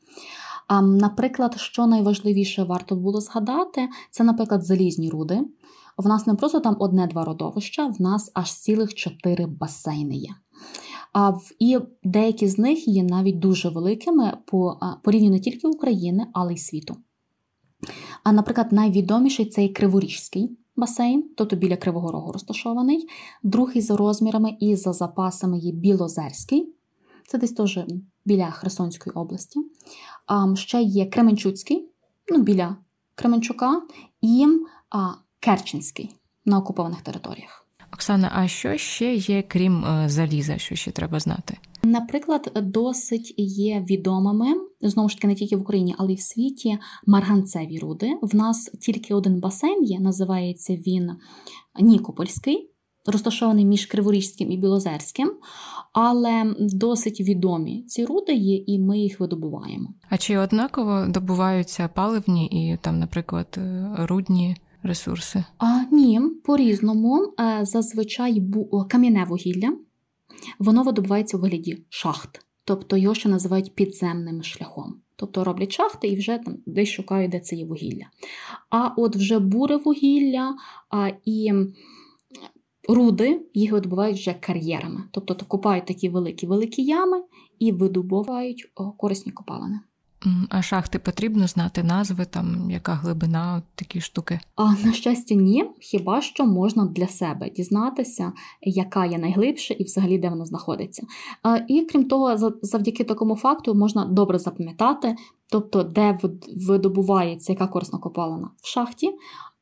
А, 0.67 0.83
Наприклад, 0.83 1.55
що 1.59 1.87
найважливіше 1.87 2.63
варто 2.63 2.97
було 2.97 3.21
згадати, 3.21 3.89
це, 4.11 4.25
наприклад, 4.25 4.65
залізні 4.65 5.11
руди. 5.11 5.41
В 5.97 6.09
нас 6.09 6.27
не 6.27 6.35
просто 6.35 6.61
там 6.61 6.77
одне-два 6.81 7.25
родовища, 7.25 7.87
в 7.87 8.03
нас 8.03 8.31
аж 8.35 8.55
цілих 8.55 8.95
чотири 8.95 9.47
басейни 9.47 10.17
є. 10.17 10.31
А 11.13 11.31
в 11.31 11.53
і 11.59 11.79
деякі 12.05 12.49
з 12.49 12.59
них 12.59 12.89
є 12.89 13.03
навіть 13.03 13.39
дуже 13.39 13.69
великими 13.69 14.37
по 14.47 14.81
порівняно 15.03 15.35
не 15.35 15.41
тільки 15.41 15.69
України, 15.69 16.27
але 16.33 16.55
й 16.55 16.59
світу. 16.59 16.97
А, 18.25 18.33
наприклад, 18.33 18.73
найвідоміший 18.73 19.47
цей 19.47 19.69
Криворіжський 19.69 20.59
басейн, 20.77 21.31
тобто 21.37 21.57
біля 21.57 21.77
Кривого 21.77 22.13
Рогу 22.13 22.33
розташований, 22.33 23.09
другий 23.43 23.83
за 23.83 23.97
розмірами 23.97 24.57
і 24.61 24.77
за 24.77 24.93
запасами 24.93 25.59
є 25.59 25.73
Білозерський, 25.73 26.75
це 27.27 27.39
десь 27.39 27.53
теж 27.53 27.79
біля 28.25 28.51
Херсонської 28.51 29.15
області. 29.15 29.61
А, 30.27 30.57
Ще 30.57 30.83
є 30.83 31.07
Кременчуцький, 31.07 31.89
ну, 32.29 32.43
біля 32.43 32.77
Кременчука, 33.15 33.83
і 34.21 34.47
а, 34.91 35.11
Керченський 35.41 36.11
на 36.45 36.59
окупованих 36.59 37.03
територіях. 37.03 37.67
Оксана, 37.95 38.33
а 38.35 38.49
що 38.49 38.77
ще 38.77 39.15
є, 39.15 39.43
крім 39.49 39.85
е, 39.85 40.09
заліза, 40.09 40.59
що 40.59 40.75
ще 40.75 40.91
треба 40.91 41.21
знати? 41.21 41.57
Наприклад, 41.83 42.53
досить 42.63 43.35
є 43.39 43.85
відомими 43.91 44.47
знову 44.81 45.09
ж 45.09 45.17
таки 45.17 45.27
не 45.27 45.35
тільки 45.35 45.57
в 45.57 45.61
Україні, 45.61 45.95
але 45.99 46.13
й 46.13 46.17
в 46.17 46.21
світі 46.21 46.79
марганцеві 47.07 47.79
руди. 47.79 48.11
В 48.23 48.35
нас 48.35 48.71
тільки 48.81 49.15
один 49.15 49.41
басейн 49.41 49.85
є, 49.85 50.01
називається 50.01 50.77
він 50.77 51.11
Нікопольський, 51.81 52.71
розташований 53.07 53.65
між 53.65 53.87
Криворізьким 53.87 54.53
і 54.53 54.57
Білозерським, 54.57 55.33
але 55.93 56.55
досить 56.59 57.21
відомі 57.21 57.83
ці 57.83 58.05
руди 58.05 58.35
є, 58.35 58.57
і 58.67 58.79
ми 58.79 58.99
їх 58.99 59.21
видобуваємо. 59.21 59.89
А 60.09 60.17
чи 60.17 60.39
однаково 60.39 61.07
добуваються 61.09 61.89
паливні 61.89 62.47
і 62.47 62.77
там, 62.77 62.99
наприклад, 62.99 63.47
е, 63.57 63.91
рудні? 63.99 64.57
Ресурси? 64.83 65.45
А, 65.59 65.83
Ні, 65.93 66.21
по-різному. 66.45 67.35
Е, 67.41 67.65
зазвичай 67.65 68.43
кам'яне 68.89 69.25
вугілля, 69.25 69.77
воно 70.59 70.83
видобувається 70.83 71.37
у 71.37 71.41
вигляді 71.41 71.85
шахт, 71.89 72.47
тобто 72.65 72.97
його 72.97 73.15
ще 73.15 73.29
називають 73.29 73.75
підземним 73.75 74.43
шляхом. 74.43 74.95
Тобто 75.17 75.45
роблять 75.45 75.73
шахти 75.73 76.09
і 76.09 76.17
вже 76.17 76.39
там 76.39 76.57
десь 76.67 76.89
шукають, 76.89 77.31
де 77.31 77.41
це 77.41 77.57
є 77.57 77.67
вугілля. 77.67 78.07
А 78.71 78.89
от 78.97 79.17
вже 79.17 79.39
буре 79.39 79.77
вугілля 79.77 80.57
а, 80.91 81.11
і 81.25 81.53
руди 82.89 83.41
їх 83.55 83.73
видобувають 83.73 84.17
вже 84.17 84.35
кар'єрами. 84.35 85.03
Тобто 85.11 85.35
копають 85.35 85.87
такі 85.87 86.09
великі-великі 86.09 86.83
ями 86.83 87.23
і 87.59 87.73
видобувають 87.73 88.73
корисні 88.97 89.33
копалини. 89.33 89.81
А 90.49 90.63
шахти 90.63 90.99
потрібно 90.99 91.47
знати 91.47 91.83
назви, 91.83 92.25
там 92.25 92.71
яка 92.71 92.95
глибина, 92.95 93.63
такі 93.75 94.01
штуки. 94.01 94.41
А 94.57 94.73
на 94.73 94.93
щастя, 94.93 95.35
ні. 95.35 95.71
Хіба 95.81 96.21
що 96.21 96.47
можна 96.47 96.85
для 96.85 97.09
себе 97.09 97.51
дізнатися, 97.51 98.33
яка 98.63 99.07
є 99.07 99.19
найглибша 99.19 99.75
і 99.75 99.85
взагалі 99.85 100.19
де 100.19 100.29
вона 100.29 100.45
знаходиться. 100.45 101.07
І 101.69 101.81
крім 101.93 102.05
того, 102.05 102.53
завдяки 102.63 103.05
такому 103.05 103.37
факту 103.37 103.75
можна 103.75 104.05
добре 104.05 104.39
запам'ятати, 104.39 105.17
тобто, 105.51 105.83
де 105.83 106.19
видобувається 106.67 107.53
яка 107.53 107.67
корисна 107.67 107.99
копалина 107.99 108.51
в 108.63 108.67
шахті, 108.67 109.11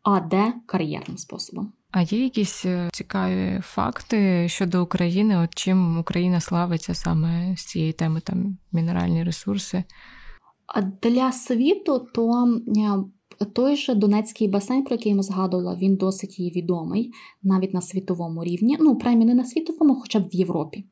а 0.02 0.20
де 0.20 0.54
кар'єрним 0.66 1.18
способом. 1.18 1.72
А 1.90 2.02
є 2.02 2.24
якісь 2.24 2.66
е, 2.66 2.88
цікаві 2.92 3.60
факти 3.62 4.48
щодо 4.48 4.82
України? 4.82 5.36
От 5.36 5.54
чим 5.54 5.98
Україна 5.98 6.40
славиться 6.40 6.94
саме 6.94 7.56
з 7.56 7.64
цієї 7.64 7.92
теми, 7.92 8.20
там 8.20 8.58
мінеральні 8.72 9.24
ресурси? 9.24 9.84
Для 11.02 11.32
світу 11.32 12.06
то 12.14 12.60
е, 13.40 13.44
той 13.44 13.76
же 13.76 13.94
Донецький 13.94 14.48
басейн, 14.48 14.84
про 14.84 14.96
який 14.96 15.14
я 15.14 15.22
згадувала, 15.22 15.76
він 15.76 15.96
досить 15.96 16.38
є 16.38 16.50
відомий 16.50 17.12
навіть 17.42 17.74
на 17.74 17.80
світовому 17.80 18.44
рівні. 18.44 18.76
Ну, 18.80 18.96
принаймні 18.96 19.24
не 19.24 19.34
на 19.34 19.44
світовому, 19.44 19.94
хоча 19.94 20.20
б 20.20 20.28
в 20.28 20.34
Європі. 20.34 20.84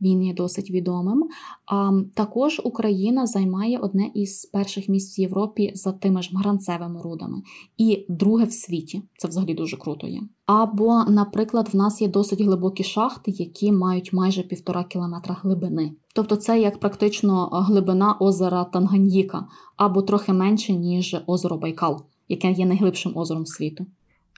Він 0.00 0.22
є 0.22 0.34
досить 0.34 0.70
відомим. 0.70 1.28
А 1.66 1.92
також 2.14 2.60
Україна 2.64 3.26
займає 3.26 3.78
одне 3.78 4.10
із 4.14 4.44
перших 4.44 4.88
місць 4.88 5.18
в 5.18 5.20
Європі 5.20 5.72
за 5.74 5.92
тими 5.92 6.22
ж 6.22 6.30
гранцевими 6.34 7.02
рудами, 7.02 7.42
і 7.76 8.06
друге 8.08 8.44
в 8.44 8.52
світі. 8.52 9.02
Це 9.16 9.28
взагалі 9.28 9.54
дуже 9.54 9.76
круто 9.76 10.06
є. 10.06 10.20
Або, 10.46 11.04
наприклад, 11.04 11.68
в 11.72 11.76
нас 11.76 12.02
є 12.02 12.08
досить 12.08 12.40
глибокі 12.40 12.84
шахти, 12.84 13.30
які 13.30 13.72
мають 13.72 14.12
майже 14.12 14.42
півтора 14.42 14.84
кілометра 14.84 15.36
глибини. 15.42 15.92
Тобто, 16.14 16.36
це 16.36 16.60
як 16.60 16.80
практично 16.80 17.46
глибина 17.46 18.16
озера 18.20 18.64
Танганьїка, 18.64 19.48
або 19.76 20.02
трохи 20.02 20.32
менше 20.32 20.72
ніж 20.72 21.16
озеро 21.26 21.56
Байкал, 21.56 22.02
яке 22.28 22.52
є 22.52 22.66
найглибшим 22.66 23.12
озером 23.16 23.46
світу. 23.46 23.86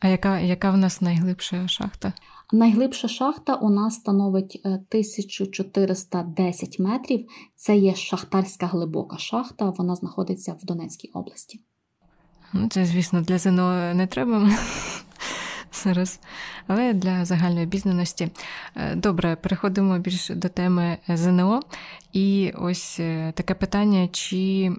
А 0.03 0.09
яка 0.09 0.40
яка 0.40 0.71
в 0.71 0.77
нас 0.77 1.01
найглибша 1.01 1.68
шахта? 1.68 2.12
Найглибша 2.53 3.09
шахта 3.09 3.57
у 3.57 3.71
нас 3.71 3.95
становить 3.95 4.61
1410 4.65 6.77
е, 6.79 6.83
метрів. 6.83 7.29
Це 7.57 7.77
є 7.77 7.95
шахтарська 7.95 8.67
глибока 8.67 9.19
шахта, 9.19 9.71
вона 9.71 9.95
знаходиться 9.95 10.53
в 10.53 10.65
Донецькій 10.65 11.11
області. 11.15 11.61
Ну, 12.53 12.69
це, 12.69 12.85
звісно, 12.85 13.21
для 13.21 13.38
ЗНО 13.38 13.95
не 13.95 14.07
треба 14.07 14.51
зараз, 15.73 16.21
але 16.66 16.92
для 16.92 17.25
загальної 17.25 17.66
обізнаності. 17.66 18.29
Е, 18.77 18.94
добре, 18.96 19.37
переходимо 19.37 19.98
більш 19.98 20.29
до 20.29 20.48
теми 20.48 20.98
ЗНО. 21.09 21.61
І 22.12 22.53
ось 22.59 22.96
е, 23.01 23.33
таке 23.37 23.55
питання: 23.55 24.09
чи 24.12 24.72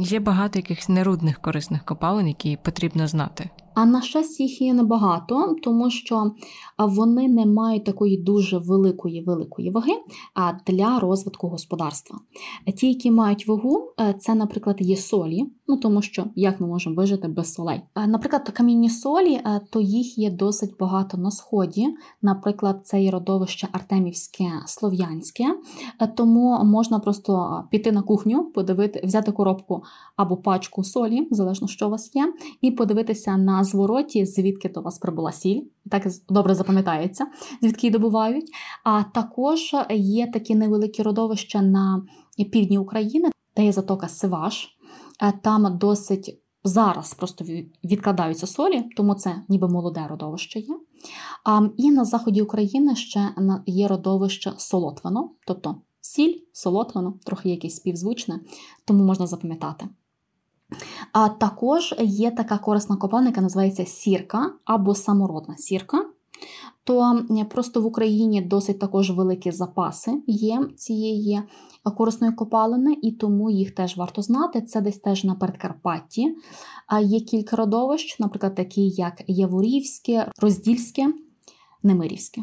є 0.00 0.20
багато 0.20 0.58
якихось 0.58 0.88
нерудних 0.88 1.38
корисних 1.38 1.84
копалин, 1.84 2.28
які 2.28 2.58
потрібно 2.62 3.08
знати? 3.08 3.50
А 3.74 3.84
на 3.84 4.02
щастя, 4.02 4.42
їх 4.42 4.60
є 4.62 4.74
небагато, 4.74 5.56
тому 5.62 5.90
що 5.90 6.32
вони 6.78 7.28
не 7.28 7.46
мають 7.46 7.84
такої 7.84 8.16
дуже 8.16 8.58
великої 8.58 9.24
великої 9.24 9.70
ваги 9.70 9.92
для 10.66 10.98
розвитку 10.98 11.48
господарства. 11.48 12.18
Ті, 12.76 12.88
які 12.88 13.10
мають 13.10 13.48
вагу, 13.48 13.92
е, 14.00 14.14
це, 14.18 14.34
наприклад, 14.34 14.76
є 14.80 14.96
солі, 14.96 15.46
ну 15.68 15.76
тому 15.76 16.02
що 16.02 16.24
як 16.36 16.60
ми 16.60 16.66
можемо 16.66 16.96
вижити 16.96 17.28
без 17.28 17.52
солей. 17.54 17.80
Наприклад, 18.06 18.50
камінні 18.50 18.90
солі, 18.90 19.34
е, 19.34 19.60
то 19.70 19.80
їх 19.80 20.18
є 20.18 20.30
досить 20.30 20.78
багато 20.82 21.16
на 21.16 21.30
сході. 21.30 21.86
Наприклад, 22.22 22.80
це 22.84 23.02
є 23.02 23.10
родовище 23.10 23.68
Артемівське 23.72 24.44
Слов'янське, 24.66 25.44
е, 26.00 26.06
тому 26.06 26.64
можна 26.64 26.98
просто 26.98 27.64
піти 27.70 27.92
на 27.92 28.02
кухню, 28.02 28.44
подивити, 28.44 29.00
взяти 29.04 29.32
коробку 29.32 29.82
або 30.16 30.36
пачку 30.36 30.84
солі, 30.84 31.28
залежно 31.30 31.68
що 31.68 31.86
у 31.86 31.90
вас 31.90 32.14
є, 32.14 32.34
і 32.60 32.70
подивитися 32.70 33.36
на 33.36 33.64
звороті, 33.64 34.26
звідки 34.26 34.68
до 34.68 34.80
вас 34.80 34.98
прибула 34.98 35.32
сіль, 35.32 35.62
так 35.90 36.06
добре 36.28 36.54
запам'ятається, 36.54 37.26
звідки 37.62 37.86
її 37.86 37.92
добувають. 37.92 38.50
А 38.84 39.02
також 39.02 39.74
є 39.90 40.26
такі 40.26 40.54
невеликі 40.54 41.02
родовища 41.02 41.62
на 41.62 42.02
півдні 42.52 42.78
України, 42.78 43.30
де 43.56 43.64
є 43.64 43.72
затока 43.72 44.08
Сиваш. 44.08 44.68
Е, 45.22 45.32
там 45.42 45.78
досить 45.78 46.41
зараз 46.64 47.14
просто 47.14 47.44
відкладаються 47.84 48.46
солі, 48.46 48.82
тому 48.96 49.14
це 49.14 49.42
ніби 49.48 49.68
молоде 49.68 50.06
родовище 50.10 50.60
є. 50.60 50.78
А, 51.44 51.68
І 51.76 51.90
на 51.90 52.04
заході 52.04 52.42
України 52.42 52.96
ще 52.96 53.28
є 53.66 53.88
родовище 53.88 54.52
Солотвино, 54.56 55.30
тобто 55.46 55.76
сіль, 56.00 56.34
солотвино, 56.52 57.14
трохи 57.24 57.50
якесь 57.50 57.76
співзвучне, 57.76 58.40
тому 58.84 59.04
можна 59.04 59.26
запам'ятати. 59.26 59.88
А 61.12 61.28
також 61.28 61.94
є 62.00 62.30
така 62.30 62.58
корисна 62.58 62.96
копалина, 62.96 63.28
яка 63.28 63.40
називається 63.40 63.86
сірка 63.86 64.52
або 64.64 64.94
самородна 64.94 65.56
сірка. 65.56 66.04
То 66.84 67.24
просто 67.50 67.82
в 67.82 67.86
Україні 67.86 68.40
досить 68.40 68.78
також 68.78 69.10
великі 69.10 69.50
запаси 69.50 70.22
є 70.26 70.68
цієї 70.76 71.42
корисної 71.96 72.32
копалини, 72.32 72.96
і 73.02 73.12
тому 73.12 73.50
їх 73.50 73.74
теж 73.74 73.96
варто 73.96 74.22
знати. 74.22 74.62
Це 74.62 74.80
десь 74.80 74.98
теж 74.98 75.24
на 75.24 75.34
Передкарпатті. 75.34 76.36
Є 77.02 77.20
кілька 77.20 77.56
родовищ, 77.56 78.20
наприклад, 78.20 78.54
такі 78.54 78.88
як 78.88 79.22
Яворівське, 79.26 80.30
Роздільське, 80.38 81.14
Немирівське. 81.82 82.42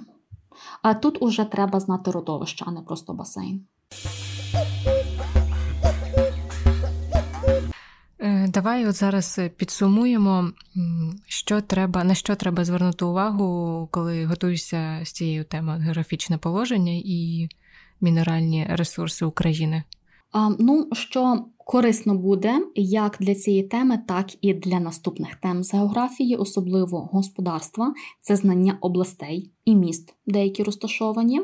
А 0.82 0.94
тут 0.94 1.22
уже 1.22 1.46
треба 1.46 1.80
знати 1.80 2.12
родовище, 2.12 2.66
а 2.68 2.72
не 2.72 2.82
просто 2.82 3.14
басейн. 3.14 3.66
Давай 8.50 8.88
от 8.88 8.96
зараз 8.96 9.36
е, 9.40 9.50
підсумуємо, 9.50 10.50
що 11.28 11.62
треба, 11.62 12.04
на 12.04 12.14
що 12.14 12.36
треба 12.36 12.66
звернути 12.66 13.06
увагу, 13.06 13.88
коли 13.92 14.26
готуєшся 14.26 15.02
з 15.04 15.12
цією 15.12 15.44
темою 15.44 15.80
географічне 15.80 16.38
положення 16.38 16.94
і 17.06 17.50
мінеральні 18.02 18.68
ресурси 18.70 19.26
України. 19.26 19.84
А, 20.32 20.50
Ну, 20.60 20.90
що 20.94 21.46
корисно 21.58 22.16
буде 22.16 22.54
як 22.76 23.18
для 23.20 23.36
цієї 23.36 23.64
теми, 23.64 24.00
так 24.08 24.28
і 24.42 24.54
для 24.54 24.80
наступних 24.80 25.36
тем 25.36 25.64
з 25.64 25.74
географії, 25.74 26.36
особливо 26.36 27.10
господарства, 27.12 27.94
це 28.22 28.36
знання 28.36 28.78
областей 28.82 29.52
і 29.66 29.76
міст, 29.76 30.16
деякі 30.28 30.64
розташовані, 30.64 31.42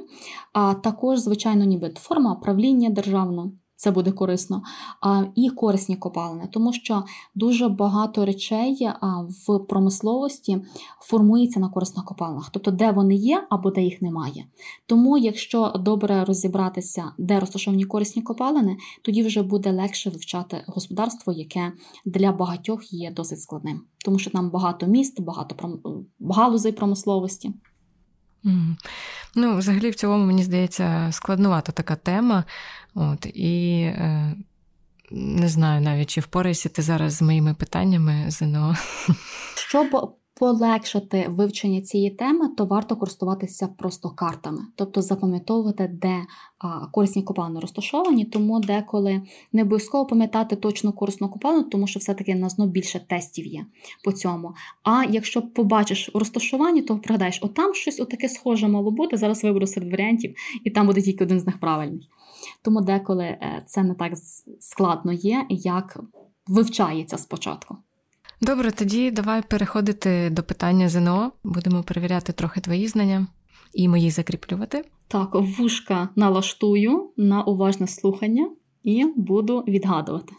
а 0.53 0.73
також, 0.73 1.19
звичайно, 1.19 1.65
ніби 1.65 1.93
форма 1.97 2.35
правління 2.35 2.89
державного 2.89 3.51
це 3.75 3.91
буде 3.91 4.11
корисно, 4.11 4.61
і 5.35 5.49
корисні 5.49 5.95
копалини, 5.95 6.49
тому 6.51 6.73
що 6.73 7.03
дуже 7.35 7.67
багато 7.67 8.25
речей 8.25 8.89
в 9.47 9.59
промисловості 9.59 10.61
формується 11.01 11.59
на 11.59 11.69
корисних 11.69 12.05
копалинах, 12.05 12.49
тобто 12.49 12.71
де 12.71 12.91
вони 12.91 13.15
є 13.15 13.47
або 13.49 13.71
де 13.71 13.81
їх 13.81 14.01
немає. 14.01 14.45
Тому, 14.85 15.17
якщо 15.17 15.73
добре 15.79 16.25
розібратися, 16.25 17.11
де 17.17 17.39
розташовані 17.39 17.85
корисні 17.85 18.21
копалини, 18.21 18.77
тоді 19.01 19.23
вже 19.23 19.43
буде 19.43 19.71
легше 19.71 20.09
вивчати 20.09 20.63
господарство, 20.67 21.33
яке 21.33 21.71
для 22.05 22.31
багатьох 22.31 22.93
є 22.93 23.11
досить 23.11 23.41
складним, 23.41 23.81
тому 24.05 24.19
що 24.19 24.31
там 24.31 24.49
багато 24.49 24.85
міст, 24.85 25.21
багато 25.21 25.79
галузей 26.29 26.71
промисловості. 26.71 27.53
Ну, 29.35 29.57
взагалі, 29.57 29.89
в 29.89 29.95
цілому, 29.95 30.25
мені 30.25 30.43
здається, 30.43 31.09
складнувата 31.11 31.71
така 31.71 31.95
тема. 31.95 32.43
От, 32.95 33.25
І 33.25 33.81
е, 33.81 34.35
не 35.11 35.49
знаю 35.49 35.81
навіть, 35.81 36.09
чи 36.09 36.21
впораєшся 36.21 36.69
ти 36.69 36.81
зараз 36.81 37.13
з 37.13 37.21
моїми 37.21 37.53
питаннями 37.53 38.25
ЗНО. 38.27 38.75
Щоб 39.55 40.15
полегшити 40.39 41.25
вивчення 41.29 41.81
цієї 41.81 42.09
теми, 42.09 42.47
то 42.57 42.65
варто 42.65 42.95
користуватися 42.95 43.67
просто 43.67 44.09
картами, 44.09 44.61
тобто 44.75 45.01
запам'ятовувати, 45.01 45.87
де 45.93 46.21
корисні 46.91 47.23
копалини 47.23 47.59
розташовані, 47.59 48.25
тому 48.25 48.59
деколи 48.59 49.21
не 49.53 49.61
обов'язково 49.61 50.05
пам'ятати 50.05 50.55
точно 50.55 50.93
корисну 50.93 51.29
копалину, 51.29 51.63
тому 51.63 51.87
що 51.87 51.99
все-таки 51.99 52.35
на 52.35 52.49
зно 52.49 52.67
більше 52.67 52.99
тестів 52.99 53.45
є 53.45 53.65
по 54.03 54.11
цьому. 54.11 54.53
А 54.83 55.03
якщо 55.03 55.41
побачиш 55.41 56.11
розташування, 56.13 56.81
то 56.81 56.97
пригадаєш, 56.97 57.39
отам 57.41 57.73
щось 57.73 57.99
отаке 57.99 58.29
схоже 58.29 58.67
мало 58.67 58.91
бути. 58.91 59.17
Зараз 59.17 59.43
виберу 59.43 59.67
серед 59.67 59.91
варіантів, 59.91 60.35
і 60.63 60.69
там 60.69 60.87
буде 60.87 61.01
тільки 61.01 61.23
один 61.23 61.39
з 61.39 61.45
них 61.45 61.59
правильний. 61.59 62.09
Тому 62.61 62.81
деколи 62.81 63.23
е, 63.23 63.63
це 63.67 63.83
не 63.83 63.93
так 63.93 64.13
складно 64.59 65.13
є, 65.13 65.45
як 65.49 65.99
вивчається 66.47 67.17
спочатку. 67.17 67.77
Добре, 68.41 68.71
тоді 68.71 69.11
давай 69.11 69.41
переходити 69.41 70.29
до 70.29 70.43
питання 70.43 70.89
ЗНО. 70.89 71.31
Будемо 71.43 71.83
перевіряти 71.83 72.33
трохи 72.33 72.61
твої 72.61 72.87
знання 72.87 73.27
і 73.73 73.87
мої 73.87 74.11
закріплювати. 74.11 74.85
Так, 75.07 75.29
вушка 75.33 76.09
налаштую 76.15 77.09
на 77.17 77.43
уважне 77.43 77.87
слухання 77.87 78.49
і 78.83 79.05
буду 79.15 79.59
відгадувати. 79.67 80.33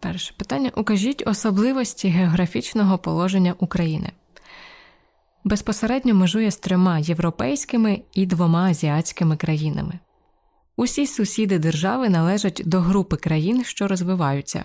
Перше 0.00 0.34
питання: 0.36 0.70
укажіть 0.76 1.22
особливості 1.26 2.08
географічного 2.08 2.98
положення 2.98 3.54
України. 3.58 4.10
Безпосередньо 5.44 6.14
межує 6.14 6.50
з 6.50 6.56
трьома 6.56 6.98
європейськими 6.98 8.02
і 8.14 8.26
двома 8.26 8.70
азіатськими 8.70 9.36
країнами. 9.36 9.98
Усі 10.76 11.06
сусіди 11.06 11.58
держави 11.58 12.08
належать 12.08 12.62
до 12.66 12.80
групи 12.80 13.16
країн, 13.16 13.64
що 13.64 13.88
розвиваються. 13.88 14.64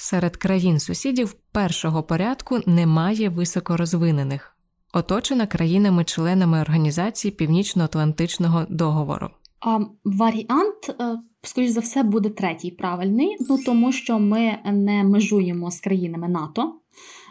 Серед 0.00 0.36
країн 0.36 0.80
сусідів 0.80 1.32
першого 1.52 2.02
порядку 2.02 2.58
немає 2.66 3.28
високорозвинених, 3.28 4.56
оточена 4.94 5.46
країнами-членами 5.46 6.60
Організації 6.60 7.32
Північно-Атлантичного 7.32 8.66
договору. 8.68 9.30
А 9.60 9.78
Варіант, 10.04 10.96
е, 11.00 11.18
скоріш 11.42 11.70
за 11.70 11.80
все, 11.80 12.02
буде 12.02 12.28
третій 12.28 12.70
правильний, 12.70 13.36
ну 13.48 13.58
тому 13.66 13.92
що 13.92 14.18
ми 14.18 14.58
не 14.64 15.04
межуємо 15.04 15.70
з 15.70 15.80
країнами 15.80 16.28
НАТО. 16.28 16.74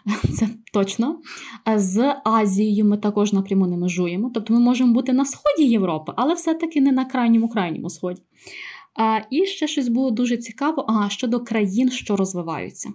Це 0.39 0.49
точно. 0.73 1.19
З 1.75 2.15
Азією 2.23 2.85
ми 2.85 2.97
також 2.97 3.33
напряму 3.33 3.67
не 3.67 3.77
межуємо. 3.77 4.31
Тобто 4.33 4.53
ми 4.53 4.59
можемо 4.59 4.93
бути 4.93 5.13
на 5.13 5.25
сході 5.25 5.63
Європи, 5.69 6.13
але 6.15 6.33
все-таки 6.33 6.81
не 6.81 6.91
на 6.91 7.05
крайньому 7.05 7.49
крайньому 7.49 7.89
сході. 7.89 8.21
А, 8.97 9.19
І 9.29 9.45
ще 9.45 9.67
щось 9.67 9.87
було 9.87 10.11
дуже 10.11 10.37
цікаво 10.37 10.85
ага, 10.87 11.09
щодо 11.09 11.39
країн, 11.39 11.91
що 11.91 12.15
розвиваються. 12.15 12.89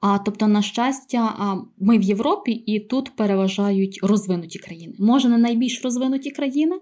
А 0.00 0.18
тобто, 0.18 0.46
на 0.46 0.62
щастя, 0.62 1.54
ми 1.78 1.98
в 1.98 2.02
Європі 2.02 2.52
і 2.52 2.80
тут 2.80 3.16
переважають 3.16 4.00
розвинуті 4.02 4.58
країни. 4.58 4.94
Може, 4.98 5.28
не 5.28 5.38
найбільш 5.38 5.84
розвинуті 5.84 6.30
країни, 6.30 6.76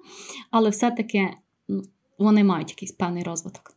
але 0.50 0.70
все-таки 0.70 1.28
ну, 1.68 1.82
вони 2.18 2.44
мають 2.44 2.70
якийсь 2.70 2.92
певний 2.92 3.22
розвиток. 3.22 3.72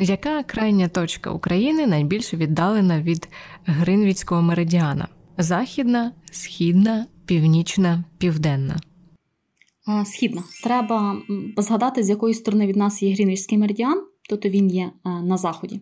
Яка 0.00 0.42
крайня 0.42 0.88
точка 0.88 1.30
України 1.30 1.86
найбільше 1.86 2.36
віддалена 2.36 3.02
від 3.02 3.28
Гринвіцького 3.64 4.42
меридіана? 4.42 5.08
Західна, 5.38 6.12
східна, 6.30 7.06
північна, 7.26 8.04
південна? 8.18 8.76
Східна. 10.04 10.42
Треба 10.62 11.16
згадати, 11.56 12.02
з 12.02 12.10
якої 12.10 12.34
сторони 12.34 12.66
від 12.66 12.76
нас 12.76 13.02
є 13.02 13.14
Грінвічський 13.14 13.58
меридіан, 13.58 14.02
тобто 14.28 14.48
він 14.48 14.70
є 14.70 14.90
на 15.04 15.36
заході. 15.36 15.80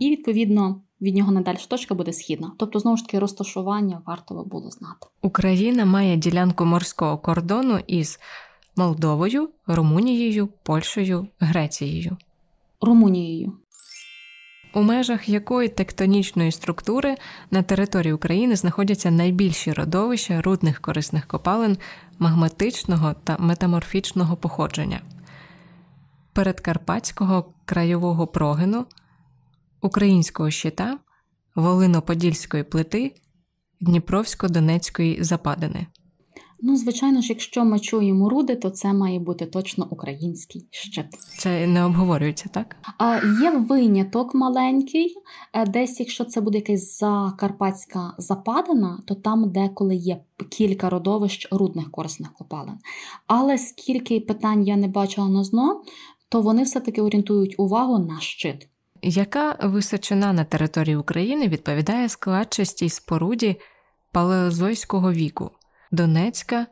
І, 0.00 0.10
відповідно, 0.10 0.82
від 1.00 1.16
нього 1.16 1.32
надальша 1.32 1.66
точка 1.66 1.94
буде 1.94 2.12
східна. 2.12 2.52
Тобто, 2.58 2.78
знову 2.78 2.96
ж 2.96 3.04
таки, 3.04 3.18
розташування 3.18 4.02
варто 4.06 4.44
було 4.50 4.70
знати. 4.70 5.06
Україна 5.22 5.84
має 5.84 6.16
ділянку 6.16 6.64
морського 6.64 7.18
кордону 7.18 7.78
із 7.86 8.20
Молдовою, 8.76 9.48
Румунією, 9.66 10.48
Польщею, 10.62 11.26
Грецією. 11.40 12.16
Румунією. 12.80 13.52
У 14.74 14.82
межах 14.82 15.28
якої 15.28 15.68
тектонічної 15.68 16.52
структури 16.52 17.16
на 17.50 17.62
території 17.62 18.12
України 18.12 18.56
знаходяться 18.56 19.10
найбільші 19.10 19.72
родовища 19.72 20.42
рудних 20.42 20.80
корисних 20.80 21.26
копалин 21.26 21.76
магматичного 22.20 23.14
та 23.24 23.36
метаморфічного 23.38 24.36
походження, 24.36 25.00
передкарпатського 26.32 27.54
краєвого 27.64 28.26
прогину, 28.26 28.86
українського 29.80 30.50
щита, 30.50 30.98
Волино-Подільської 31.56 32.62
плити, 32.62 33.14
Дніпровсько-Донецької 33.80 35.22
западини. 35.22 35.86
Ну, 36.62 36.76
звичайно 36.76 37.20
ж, 37.20 37.28
якщо 37.28 37.64
ми 37.64 37.80
чуємо 37.80 38.28
руди, 38.28 38.56
то 38.56 38.70
це 38.70 38.92
має 38.92 39.18
бути 39.18 39.46
точно 39.46 39.86
український 39.90 40.68
щит. 40.70 41.06
Це 41.38 41.66
не 41.66 41.84
обговорюється, 41.84 42.48
так? 42.52 42.76
А 42.98 43.20
Є 43.42 43.50
виняток 43.50 44.34
маленький, 44.34 45.14
е, 45.52 45.66
десь, 45.66 46.00
якщо 46.00 46.24
це 46.24 46.40
буде 46.40 46.58
якась 46.58 46.98
закарпатська 46.98 48.14
западина, 48.18 49.02
то 49.06 49.14
там 49.14 49.52
деколи 49.52 49.96
є 49.96 50.20
кілька 50.50 50.90
родовищ 50.90 51.48
рудних 51.52 51.90
корисних 51.90 52.32
копалин. 52.32 52.74
Але 53.26 53.58
скільки 53.58 54.20
питань 54.20 54.66
я 54.66 54.76
не 54.76 54.88
бачила 54.88 55.28
на 55.28 55.44
зно, 55.44 55.82
то 56.28 56.40
вони 56.40 56.62
все-таки 56.62 57.02
орієнтують 57.02 57.54
увагу 57.58 57.98
на 57.98 58.20
щит. 58.20 58.68
Яка 59.02 59.58
височина 59.62 60.32
на 60.32 60.44
території 60.44 60.96
України 60.96 61.48
відповідає 61.48 62.08
складчастій 62.08 62.88
споруді 62.88 63.56
палеозойського 64.12 65.12
віку? 65.12 65.50
Донецька, 65.90 66.66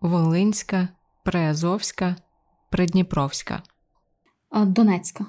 Волинська, 0.00 0.88
Приазовська, 1.24 2.16
Придніпровська. 2.70 3.62
Донецька. 4.66 5.26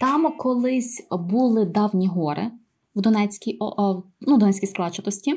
Там 0.00 0.36
колись 0.36 1.06
були 1.10 1.64
давні 1.64 2.06
гори 2.06 2.50
в 2.94 3.00
Донецькій 3.00 3.58
ну, 4.20 4.38
Донецькій 4.38 4.66
складчатості, 4.66 5.34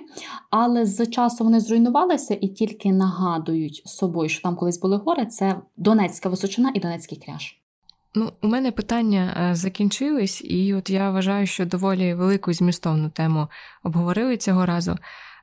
але 0.50 0.86
з 0.86 1.06
часу 1.06 1.44
вони 1.44 1.60
зруйнувалися 1.60 2.38
і 2.42 2.48
тільки 2.48 2.92
нагадують 2.92 3.82
собою, 3.86 4.30
що 4.30 4.42
там 4.42 4.56
колись 4.56 4.80
були 4.80 4.98
гори. 4.98 5.26
Це 5.26 5.62
Донецька 5.78 6.30
височина 6.30 6.72
і 6.76 6.80
Донецький 6.80 7.24
кряж. 7.26 7.60
Ну, 8.16 8.32
у 8.42 8.48
мене 8.48 8.72
питання 8.72 9.38
е, 9.38 9.56
закінчились, 9.56 10.42
і 10.46 10.74
от 10.74 10.90
я 10.90 11.12
вважаю, 11.12 11.48
що 11.48 11.66
доволі 11.66 12.14
велику 12.14 12.54
змістовну 12.54 13.10
тему 13.10 13.48
обговорили 13.84 14.38
цього 14.38 14.66
разу. 14.66 14.98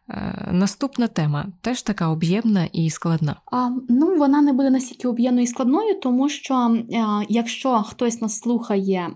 Е, 0.09 0.49
наступна 0.53 1.07
тема 1.07 1.47
теж 1.61 1.83
така 1.83 2.09
об'ємна 2.09 2.65
і 2.73 2.91
складна. 2.91 3.37
А, 3.53 3.71
Ну, 3.89 4.17
вона 4.17 4.43
не 4.43 4.53
буде 4.53 4.71
настільки 4.71 5.09
об'ємною 5.09 5.45
і 5.45 5.47
складною, 5.47 6.01
тому 6.01 6.29
що 6.29 6.55
а, 6.55 7.23
е, 7.23 7.27
якщо 7.29 7.83
хтось 7.83 8.21
нас 8.21 8.39
слухає. 8.39 9.11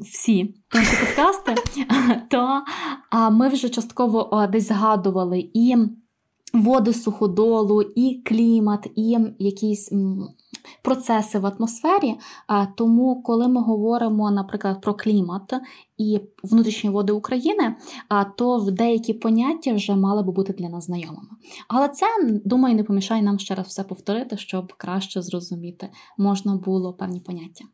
Всі 0.00 0.54
наші 0.74 0.96
подкасти, 0.96 1.54
то 2.30 2.62
а, 3.10 3.30
ми 3.30 3.48
вже 3.48 3.68
частково 3.68 4.28
а, 4.32 4.46
десь 4.46 4.68
згадували 4.68 5.50
і 5.54 5.76
води 6.52 6.94
суходолу, 6.94 7.82
і 7.82 8.22
клімат, 8.24 8.86
і 8.96 9.18
якісь 9.38 9.92
процеси 10.82 11.38
в 11.38 11.46
атмосфері. 11.46 12.14
Тому, 12.76 13.22
коли 13.22 13.48
ми 13.48 13.60
говоримо, 13.60 14.30
наприклад, 14.30 14.80
про 14.80 14.94
клімат 14.94 15.52
і 15.98 16.20
внутрішні 16.42 16.90
води 16.90 17.12
України, 17.12 17.76
то 18.36 18.58
в 18.58 18.70
деякі 18.70 19.14
поняття 19.14 19.74
вже 19.74 19.96
мали 19.96 20.22
би 20.22 20.32
бути 20.32 20.52
для 20.52 20.68
нас 20.68 20.84
знайомими. 20.84 21.28
Але 21.68 21.88
це, 21.88 22.06
думаю, 22.44 22.76
не 22.76 22.84
помішає 22.84 23.22
нам 23.22 23.38
ще 23.38 23.54
раз 23.54 23.66
все 23.66 23.84
повторити, 23.84 24.36
щоб 24.36 24.72
краще 24.72 25.22
зрозуміти 25.22 25.88
можна 26.18 26.56
було 26.56 26.92
певні 26.92 27.20
поняття. 27.20 27.64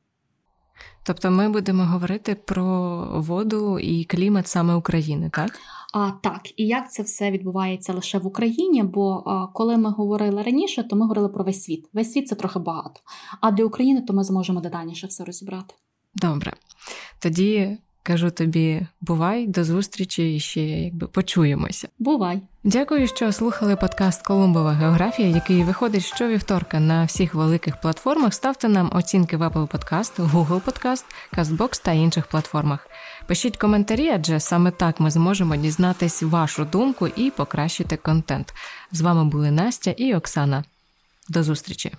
Тобто 1.03 1.31
ми 1.31 1.49
будемо 1.49 1.85
говорити 1.85 2.35
про 2.35 3.05
воду 3.21 3.79
і 3.79 4.05
клімат 4.05 4.49
саме 4.49 4.75
України, 4.75 5.31
так? 5.31 5.51
А 5.95 6.11
так, 6.11 6.41
і 6.57 6.67
як 6.67 6.93
це 6.93 7.03
все 7.03 7.31
відбувається 7.31 7.93
лише 7.93 8.19
в 8.19 8.27
Україні? 8.27 8.83
Бо 8.83 9.23
а, 9.27 9.47
коли 9.47 9.77
ми 9.77 9.91
говорили 9.91 10.43
раніше, 10.43 10.83
то 10.83 10.97
ми 10.97 11.03
говорили 11.03 11.29
про 11.29 11.45
весь 11.45 11.63
світ. 11.63 11.89
Весь 11.93 12.13
світ 12.13 12.29
це 12.29 12.35
трохи 12.35 12.59
багато. 12.59 13.01
А 13.41 13.51
для 13.51 13.65
України 13.65 14.03
то 14.03 14.13
ми 14.13 14.25
зможемо 14.25 14.61
детальніше 14.61 15.07
все 15.07 15.25
розібрати. 15.25 15.75
Добре. 16.15 16.53
Тоді 17.19 17.79
Кажу 18.09 18.31
тобі, 18.31 18.87
бувай, 19.01 19.47
до 19.47 19.65
зустрічі 19.65 20.37
і 20.37 20.41
ще 20.41 20.61
якби 20.61 21.07
почуємося. 21.07 21.89
Бувай. 21.99 22.41
Дякую, 22.65 23.09
що 23.09 23.33
слухали 23.33 23.77
подкаст 23.77 24.23
Колумбова 24.23 24.73
географія, 24.73 25.29
який 25.29 25.65
виходить 25.65 26.05
щовівторка 26.05 26.81
на 26.81 27.05
всіх 27.05 27.35
великих 27.35 27.81
платформах. 27.81 28.35
Ставте 28.35 28.69
нам 28.69 28.91
оцінки 28.95 29.37
в 29.37 29.43
Apple 29.43 29.69
Podcast, 29.69 30.31
Google 30.31 30.61
Podcast, 30.63 31.05
CastBox 31.33 31.85
та 31.85 31.93
інших 31.93 32.27
платформах. 32.27 32.89
Пишіть 33.27 33.57
коментарі, 33.57 34.09
адже 34.09 34.41
саме 34.41 34.71
так 34.71 35.01
ми 35.01 35.11
зможемо 35.11 35.57
дізнатись 35.57 36.23
вашу 36.23 36.65
думку 36.65 37.09
і 37.09 37.31
покращити 37.31 37.97
контент. 37.97 38.55
З 38.93 39.01
вами 39.01 39.25
були 39.25 39.51
Настя 39.51 39.91
і 39.91 40.15
Оксана. 40.15 40.65
До 41.29 41.43
зустрічі. 41.43 41.93